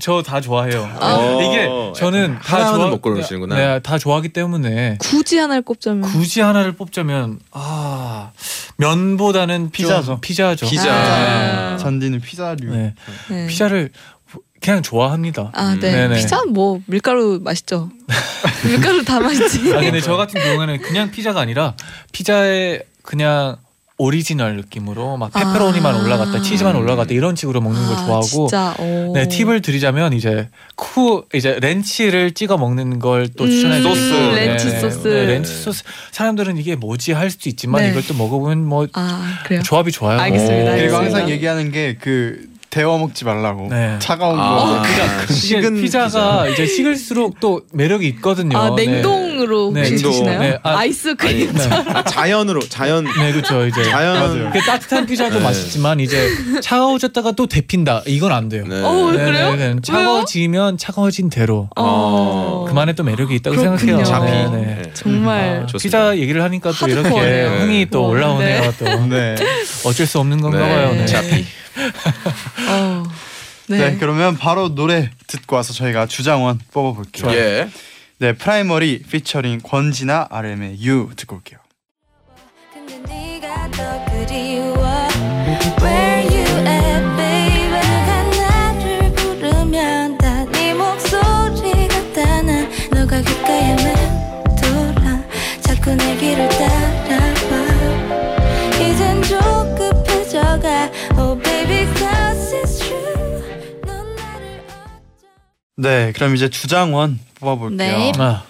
저 0.00 0.22
다 0.22 0.40
좋아해요. 0.40 0.90
어, 1.00 1.40
이게 1.40 1.68
저는 1.94 2.40
다 2.42 2.56
하나는 2.56 2.78
좋아 2.80 2.88
못 2.88 3.00
고르시는구나. 3.00 3.54
네, 3.54 3.78
다 3.80 3.96
좋아하기 3.96 4.30
때문에 4.30 4.96
굳이 4.98 5.38
하나를 5.38 5.62
꼽자면 5.62 6.02
굳이 6.02 6.40
하나를 6.40 6.72
뽑자면 6.72 7.38
아 7.52 8.32
면보다는 8.76 9.70
피자죠. 9.70 10.04
좀 10.06 10.20
피자죠. 10.20 10.66
피자. 10.66 10.92
아. 10.92 11.76
잔디는 11.76 12.20
피자류. 12.22 12.74
네. 12.74 12.94
네. 13.30 13.46
피자를 13.46 13.90
그냥 14.60 14.82
좋아합니다. 14.82 15.50
아, 15.54 15.76
네. 15.80 15.92
네네. 15.92 16.16
피자 16.16 16.42
뭐 16.44 16.80
밀가루 16.86 17.38
맛있죠. 17.40 17.88
밀가루 18.66 19.04
다 19.04 19.20
맛있지. 19.20 19.72
아 19.74 19.78
근데 19.80 20.00
저 20.00 20.16
같은 20.16 20.42
경우에는 20.42 20.80
그냥 20.80 21.12
피자가 21.12 21.40
아니라 21.40 21.74
피자에 22.10 22.80
그냥 23.04 23.56
오리지널 23.96 24.56
느낌으로 24.56 25.16
막 25.16 25.32
페퍼로니만 25.32 25.94
아. 25.94 26.02
올라갔다 26.02 26.42
치즈만 26.42 26.74
올라갔다 26.74 27.12
이런 27.14 27.36
식으로 27.36 27.60
먹는 27.60 27.80
걸 27.86 27.96
아, 27.96 28.20
좋아하고. 28.20 29.12
네 29.14 29.28
팁을 29.28 29.62
드리자면 29.62 30.12
이제 30.14 30.48
쿠 30.74 31.24
이제 31.32 31.58
ranch를 31.60 32.32
찍어 32.32 32.58
먹는 32.58 32.98
걸또 32.98 33.44
음, 33.44 33.50
추천해 33.50 33.80
소스. 33.82 34.08
드리고 34.08 34.34
ranch 34.34 34.66
네, 34.68 34.80
소스. 34.80 35.06
네, 35.06 35.26
ranch 35.26 35.54
소스 35.62 35.84
사람들은 36.10 36.56
이게 36.56 36.74
뭐지 36.74 37.12
할 37.12 37.30
수도 37.30 37.48
있지만 37.48 37.82
네. 37.82 37.90
이걸 37.90 38.04
또 38.04 38.14
먹어보면 38.14 38.66
뭐아 38.66 38.88
그래요. 39.44 39.62
조합이 39.62 39.92
좋아요. 39.92 40.18
알겠습니다, 40.18 40.72
오. 40.72 40.74
그리고 40.74 40.96
알겠습니다. 40.96 40.98
항상 40.98 41.30
얘기하는 41.30 41.70
게그 41.70 42.48
데워 42.70 42.98
먹지 42.98 43.24
말라고. 43.24 43.68
네. 43.68 43.96
차가운 44.00 44.36
아, 44.40 44.56
거. 44.56 44.82
그러니까 44.82 45.22
이게 45.22 45.30
식은 45.32 45.80
피자가 45.80 46.48
이제 46.48 46.66
식을수록 46.66 47.38
또 47.38 47.62
매력이 47.72 48.08
있거든요. 48.08 48.58
아 48.58 48.74
네. 48.74 48.86
냉동 48.86 49.23
으로 49.40 49.70
네, 49.72 49.80
혹시. 49.88 50.02
드시나요? 50.02 50.38
네, 50.40 50.58
아, 50.62 50.78
아이스 50.78 51.14
크림. 51.16 51.52
네. 51.52 51.68
아, 51.70 52.02
자연으로 52.04 52.60
자연 52.68 53.04
네, 53.04 53.32
그렇죠. 53.32 53.66
이제 53.66 53.82
자연 53.84 54.50
그 54.52 54.58
따뜻한 54.60 55.06
피자도 55.06 55.38
네. 55.38 55.42
맛있지만 55.44 56.00
이제 56.00 56.28
차가워졌다가 56.62 57.32
또 57.32 57.46
데핀다. 57.46 58.02
이건 58.06 58.32
안 58.32 58.48
돼요. 58.48 58.64
네. 58.66 58.80
어, 58.82 59.10
네, 59.12 59.24
그래요? 59.24 59.56
네, 59.56 59.74
네. 59.74 59.80
차가워지면 59.82 60.78
차가워진 60.78 61.30
대로 61.30 61.68
어. 61.76 62.64
그만의 62.68 62.94
또 62.94 63.02
매력이 63.02 63.34
있다고 63.36 63.56
그렇군요. 63.56 63.78
생각해요. 63.78 64.04
자피. 64.04 64.30
네, 64.30 64.48
네. 64.50 64.82
네. 64.82 64.90
정말 64.94 65.66
아. 65.68 65.78
피자 65.78 66.16
얘기를 66.16 66.42
하니까 66.42 66.72
또 66.72 66.86
이렇게 66.86 67.08
하드코어네요. 67.08 67.50
흥이 67.60 67.86
또 67.90 68.04
어, 68.04 68.08
올라오네요. 68.08 68.74
또 68.78 68.84
네. 69.06 69.34
어쩔 69.84 70.06
수 70.06 70.18
없는 70.20 70.40
건가 70.40 70.58
봐요. 70.58 70.92
네. 70.92 71.06
자피. 71.06 71.44
어. 72.70 73.02
네. 73.66 73.78
네. 73.78 73.96
그러면 73.98 74.36
바로 74.36 74.74
노래 74.74 75.10
듣고 75.26 75.56
와서 75.56 75.72
저희가 75.72 76.06
주장원 76.06 76.58
뽑아볼게요. 76.72 77.32
예. 77.32 77.68
네, 78.18 78.32
프라이머리 78.32 79.02
피처링 79.02 79.60
권진아 79.62 80.28
RM의 80.30 80.78
You 80.80 81.14
듣고 81.16 81.36
올게요. 81.36 81.58
근데 82.72 82.98
네가 82.98 83.70
네, 105.76 106.12
그럼 106.14 106.34
이제 106.34 106.48
주장원 106.48 107.18
뽑아볼게요. 107.40 107.76
네. 107.76 108.12
아, 108.18 108.44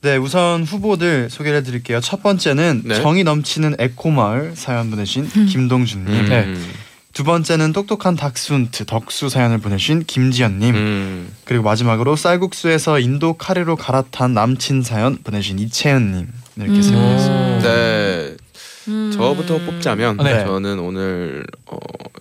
네, 0.00 0.16
우선 0.16 0.64
후보들 0.64 1.28
소개를 1.30 1.58
해드릴게요. 1.58 2.00
첫 2.00 2.22
번째는 2.22 2.82
네. 2.84 3.02
정이 3.02 3.24
넘치는 3.24 3.76
에코마을 3.78 4.52
사연 4.54 4.90
보내신 4.90 5.28
김동준님. 5.28 6.14
음. 6.14 6.28
네. 6.28 6.54
두 7.12 7.24
번째는 7.24 7.72
똑똑한 7.72 8.14
닥스훈트 8.14 8.84
덕수 8.86 9.28
사연을 9.28 9.58
보내신 9.58 10.04
김지연님. 10.04 10.74
음. 10.74 11.34
그리고 11.44 11.64
마지막으로 11.64 12.14
쌀국수에서 12.16 13.00
인도 13.00 13.34
카레로 13.34 13.76
갈아탄 13.76 14.34
남친 14.34 14.82
사연 14.82 15.18
보내신 15.24 15.58
이채은님 15.58 16.28
이렇게 16.56 16.72
음. 16.72 16.82
세 16.82 16.92
분이었습니다. 16.92 17.62
네. 17.62 18.36
음. 18.88 19.10
저부터 19.12 19.58
뽑자면 19.58 20.18
네. 20.18 20.44
저는 20.44 20.78
오늘 20.78 21.44
어, 21.66 21.76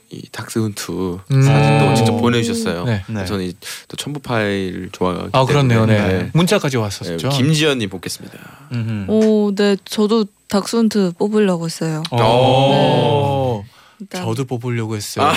이 0.10 0.28
닥스훈트 0.32 0.92
음. 1.32 1.42
사진도 1.42 1.92
오. 1.92 1.96
직접 1.96 2.18
보내주셨어요. 2.18 2.86
네. 2.86 3.04
네. 3.08 3.26
저는 3.26 3.46
이, 3.46 3.54
또 3.88 3.98
첨부 3.98 4.20
파일 4.22 4.90
좋아하기 4.92 5.30
아 5.34 5.46
그렇네요. 5.46 5.86
네. 5.86 5.98
때문에 5.98 6.32
문자까지 6.34 6.78
네. 6.78 6.82
왔었죠. 6.84 7.30
네, 7.30 7.38
김지연님 7.38 7.90
뽑겠습니다. 7.90 8.38
음흠. 8.72 9.12
오, 9.12 9.54
네. 9.54 9.76
저도 9.84 10.26
닥스훈트 10.48 11.12
뽑으려고 11.18 11.66
했어요. 11.66 12.04
오. 12.12 13.66
일단 14.00 14.24
저도 14.24 14.46
뽑으려고 14.46 14.96
했어요. 14.96 15.26
아 15.28 15.34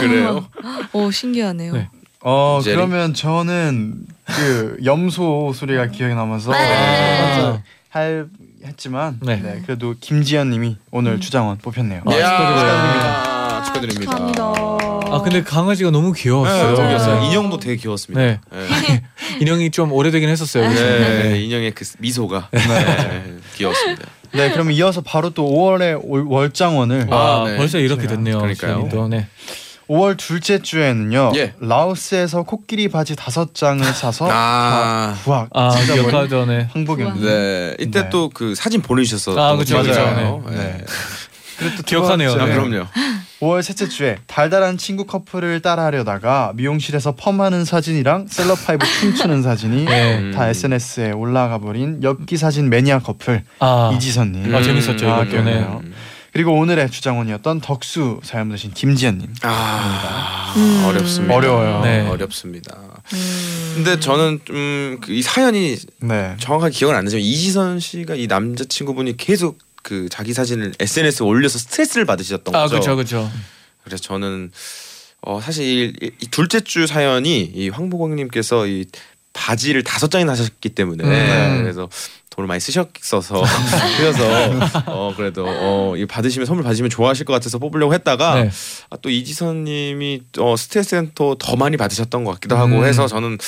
그래요? 0.00 0.46
오, 0.92 1.10
신기하네요. 1.12 1.72
네. 1.74 1.88
어 2.20 2.60
제리? 2.64 2.74
그러면 2.74 3.14
저는 3.14 4.04
그 4.24 4.78
염소 4.84 5.52
소리가 5.54 5.86
기억에 5.88 6.14
남아서 6.14 6.52
아. 6.52 7.62
할 7.90 8.26
했지만 8.64 9.20
네. 9.22 9.36
네. 9.36 9.62
그래도 9.64 9.94
김지연님이 10.00 10.76
오늘 10.90 11.20
주장원 11.20 11.58
뽑혔네요. 11.58 12.02
아, 12.04 12.14
이 12.14 13.37
야, 13.58 13.62
축하드립니다. 13.62 14.12
축하합니다. 14.12 14.42
아 15.10 15.22
근데 15.22 15.42
강아지가 15.42 15.90
너무 15.90 16.12
네, 16.14 16.22
귀여웠어요. 16.22 16.62
너무 16.74 16.88
귀여웠어요. 16.88 17.20
네. 17.20 17.26
인형도 17.26 17.58
되게 17.58 17.76
귀여웠습니다. 17.76 18.20
네. 18.20 18.40
네. 18.50 19.02
인형이 19.40 19.70
좀 19.70 19.92
오래되긴 19.92 20.28
했었어요. 20.28 20.68
그래서. 20.68 20.84
네, 20.84 21.22
네. 21.30 21.40
인형의 21.42 21.72
그 21.72 21.84
미소가 21.98 22.48
네, 22.52 22.60
귀여웠습니다. 23.56 24.04
네, 24.32 24.50
그럼 24.50 24.70
이어서 24.72 25.00
바로 25.00 25.30
또 25.30 25.44
5월의 25.44 26.02
월장원을 26.28 27.08
아, 27.10 27.16
아, 27.16 27.44
네. 27.48 27.56
벌써 27.56 27.78
이렇게 27.78 28.06
됐네요. 28.06 28.38
그러니까요. 28.38 28.88
시간이 28.90 29.08
네. 29.08 29.26
5월 29.88 30.18
둘째 30.18 30.60
주에는요. 30.60 31.32
예. 31.36 31.54
라오스에서 31.60 32.42
코끼리 32.42 32.88
바지 32.88 33.16
다섯 33.16 33.54
장을 33.54 33.82
사서 33.86 34.28
아. 34.30 35.14
다 35.14 35.18
부학 35.24 35.48
아, 35.54 35.70
가 35.70 36.28
전에. 36.28 36.68
항복이었는데. 36.72 37.26
네, 37.26 37.76
이때 37.80 38.02
네. 38.02 38.10
또그 38.10 38.54
사진 38.54 38.82
보내주셨어. 38.82 39.38
아, 39.38 39.56
그죠, 39.56 39.82
그죠. 39.82 39.94
네. 39.94 40.40
네. 40.56 40.84
또 41.76 41.82
기억하네요. 41.84 42.34
두 42.34 42.40
아, 42.40 42.44
네. 42.46 42.52
그럼요. 42.52 42.86
5월 43.40 43.62
셋째 43.62 43.88
주에 43.88 44.18
달달한 44.26 44.78
친구 44.78 45.06
커플을 45.06 45.62
따라하려다가 45.62 46.52
미용실에서 46.56 47.12
펌하는 47.12 47.64
사진이랑 47.64 48.26
셀럽파이브 48.28 48.84
춤추는 48.84 49.42
사진이 49.42 49.84
네. 49.84 50.30
다 50.32 50.48
SNS에 50.48 51.12
올라가 51.12 51.58
버린 51.58 52.02
엽기 52.02 52.36
사진 52.36 52.68
매니아 52.68 53.00
커플 53.00 53.44
아, 53.60 53.92
이지선님 53.94 54.54
아 54.54 54.62
재밌었죠 54.62 55.08
아, 55.08 55.22
이것도. 55.22 55.42
네. 55.42 55.66
그리고 56.32 56.52
오늘의 56.58 56.90
주장원이었던 56.90 57.60
덕수 57.60 58.20
사연 58.22 58.48
보내신 58.48 58.72
김지연님 58.72 59.32
아, 59.42 60.54
음. 60.56 60.84
어렵습니다. 60.86 61.34
어려워요. 61.34 61.80
네. 61.82 62.06
어렵습니다. 62.08 62.76
음. 63.12 63.72
근데 63.76 64.00
저는 64.00 64.40
좀이 64.44 65.22
사연이 65.22 65.76
네 66.00 66.36
정확하게 66.38 66.74
기억은 66.74 66.96
안 66.96 67.04
나지만 67.04 67.22
이지선 67.22 67.80
씨가 67.80 68.16
이 68.16 68.26
남자친구분이 68.26 69.16
계속 69.16 69.58
그 69.88 70.06
자기 70.10 70.34
사진을 70.34 70.74
SNS에 70.78 71.24
올려서 71.24 71.58
스트레스를 71.58 72.04
받으셨던 72.04 72.54
아, 72.54 72.64
거죠. 72.64 72.74
그렇죠, 72.74 72.96
그렇죠. 72.96 73.32
그래서 73.82 74.02
저는 74.02 74.52
어 75.22 75.40
사실 75.40 75.94
이, 76.02 76.10
이 76.20 76.26
둘째 76.30 76.60
주 76.60 76.86
사연이 76.86 77.40
이 77.40 77.70
황보광님께서 77.70 78.66
이 78.66 78.84
바지를 79.32 79.84
다섯 79.84 80.10
장이나 80.10 80.34
사셨기 80.34 80.68
때문에 80.68 81.04
음. 81.04 81.62
그래서 81.62 81.88
돈을 82.28 82.46
많이 82.46 82.60
쓰셨어서 82.60 83.42
그래서 83.96 84.82
어 84.88 85.14
그래도 85.16 85.46
어이 85.48 86.04
받으시면 86.04 86.44
선물 86.44 86.64
받으시면 86.64 86.90
좋아하실 86.90 87.24
것 87.24 87.32
같아서 87.32 87.58
뽑으려고 87.58 87.94
했다가 87.94 88.42
네. 88.42 88.50
아, 88.90 88.98
또 89.00 89.08
이지선님이 89.08 90.20
어 90.38 90.54
스트레스는 90.54 91.12
또더 91.14 91.56
많이 91.56 91.78
받으셨던 91.78 92.24
것 92.24 92.32
같기도 92.32 92.58
하고 92.58 92.80
음. 92.80 92.84
해서 92.84 93.06
저는 93.06 93.38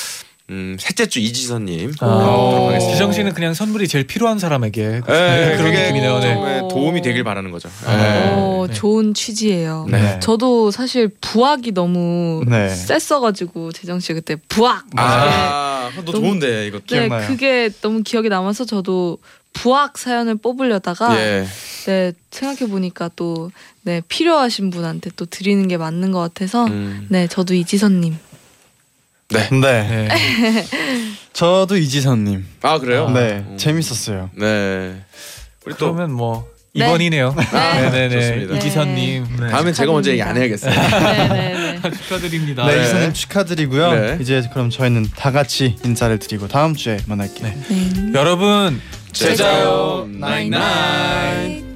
음 0.50 0.76
셋째 0.80 1.06
주 1.06 1.20
이지선님 1.20 1.92
아, 2.00 2.06
뽑도록 2.06 2.68
하겠습니다. 2.68 2.92
지정 2.92 3.12
씨는 3.12 3.34
그냥 3.34 3.54
선물이 3.54 3.86
제일 3.88 4.04
필요한 4.06 4.38
사람에게 4.38 5.00
네, 5.06 5.56
그런 5.56 5.72
느낌이네요. 5.72 6.18
네. 6.18 6.34
좀, 6.34 6.44
네, 6.44 6.58
도움이 6.70 7.02
되길 7.02 7.22
바라는 7.24 7.50
거죠. 7.52 7.68
아. 7.86 7.96
네. 7.96 8.34
오, 8.34 8.66
네. 8.66 8.74
좋은 8.74 9.14
취지예요. 9.14 9.86
네. 9.88 10.18
저도 10.20 10.70
사실 10.70 11.08
부학이 11.20 11.72
너무 11.72 12.42
네. 12.48 12.68
셌어가지고 12.68 13.72
재정 13.72 14.00
씨 14.00 14.12
그때 14.12 14.36
부학. 14.48 14.84
아, 14.96 15.90
너 16.04 16.12
좋은데 16.12 16.66
이것도. 16.66 16.82
네, 16.88 16.96
기억나요. 17.06 17.26
그게 17.28 17.70
너무 17.80 18.02
기억에 18.02 18.28
남아서 18.28 18.64
저도 18.64 19.18
부학 19.52 19.98
사연을 19.98 20.36
뽑으려다가 20.36 21.16
예. 21.20 21.46
네 21.86 22.12
생각해 22.30 22.70
보니까 22.70 23.08
또 23.14 23.50
네 23.82 24.02
필요하신 24.08 24.70
분한테 24.70 25.10
또 25.16 25.24
드리는 25.24 25.66
게 25.66 25.78
맞는 25.78 26.12
것 26.12 26.18
같아서 26.18 26.66
음. 26.66 27.06
네 27.08 27.26
저도 27.26 27.54
이지선님. 27.54 28.14
네. 29.30 29.48
네. 29.50 30.08
네. 30.08 30.64
저도 31.32 31.76
이지선님 31.76 32.44
아 32.62 32.78
그래요? 32.78 33.08
네 33.10 33.44
음. 33.48 33.56
재밌었어요 33.56 34.30
네. 34.34 34.96
우리 35.64 35.74
또 35.76 35.92
그러면 35.94 36.12
뭐 36.12 36.48
네. 36.72 36.86
2번이네요. 36.86 37.34
아, 37.52 37.80
네 37.80 37.90
네네. 37.90 38.20
좋습니다. 38.20 38.56
이지선님. 38.56 39.26
네. 39.40 39.48
다음엔 39.48 39.74
제가 39.74 39.90
먼저 39.90 40.12
얘기 40.12 40.22
안 40.22 40.36
해야겠어요. 40.36 40.72
네네네. 40.72 41.80
축하드립니다. 42.02 42.66
네, 42.66 42.76
네. 42.76 42.82
이지선님 42.82 43.12
축하드리고요 43.12 43.92
네. 43.92 44.18
이제 44.20 44.48
그럼 44.52 44.70
저희는 44.70 45.08
다 45.16 45.32
같이 45.32 45.76
인사를 45.84 46.16
드리고 46.20 46.46
다음 46.46 46.74
주에 46.76 46.98
만날게요 47.06 47.48
네. 47.48 47.56
네. 47.68 48.12
여러분 48.14 48.80
제자요 49.12 50.08
나잇나잇. 50.12 51.69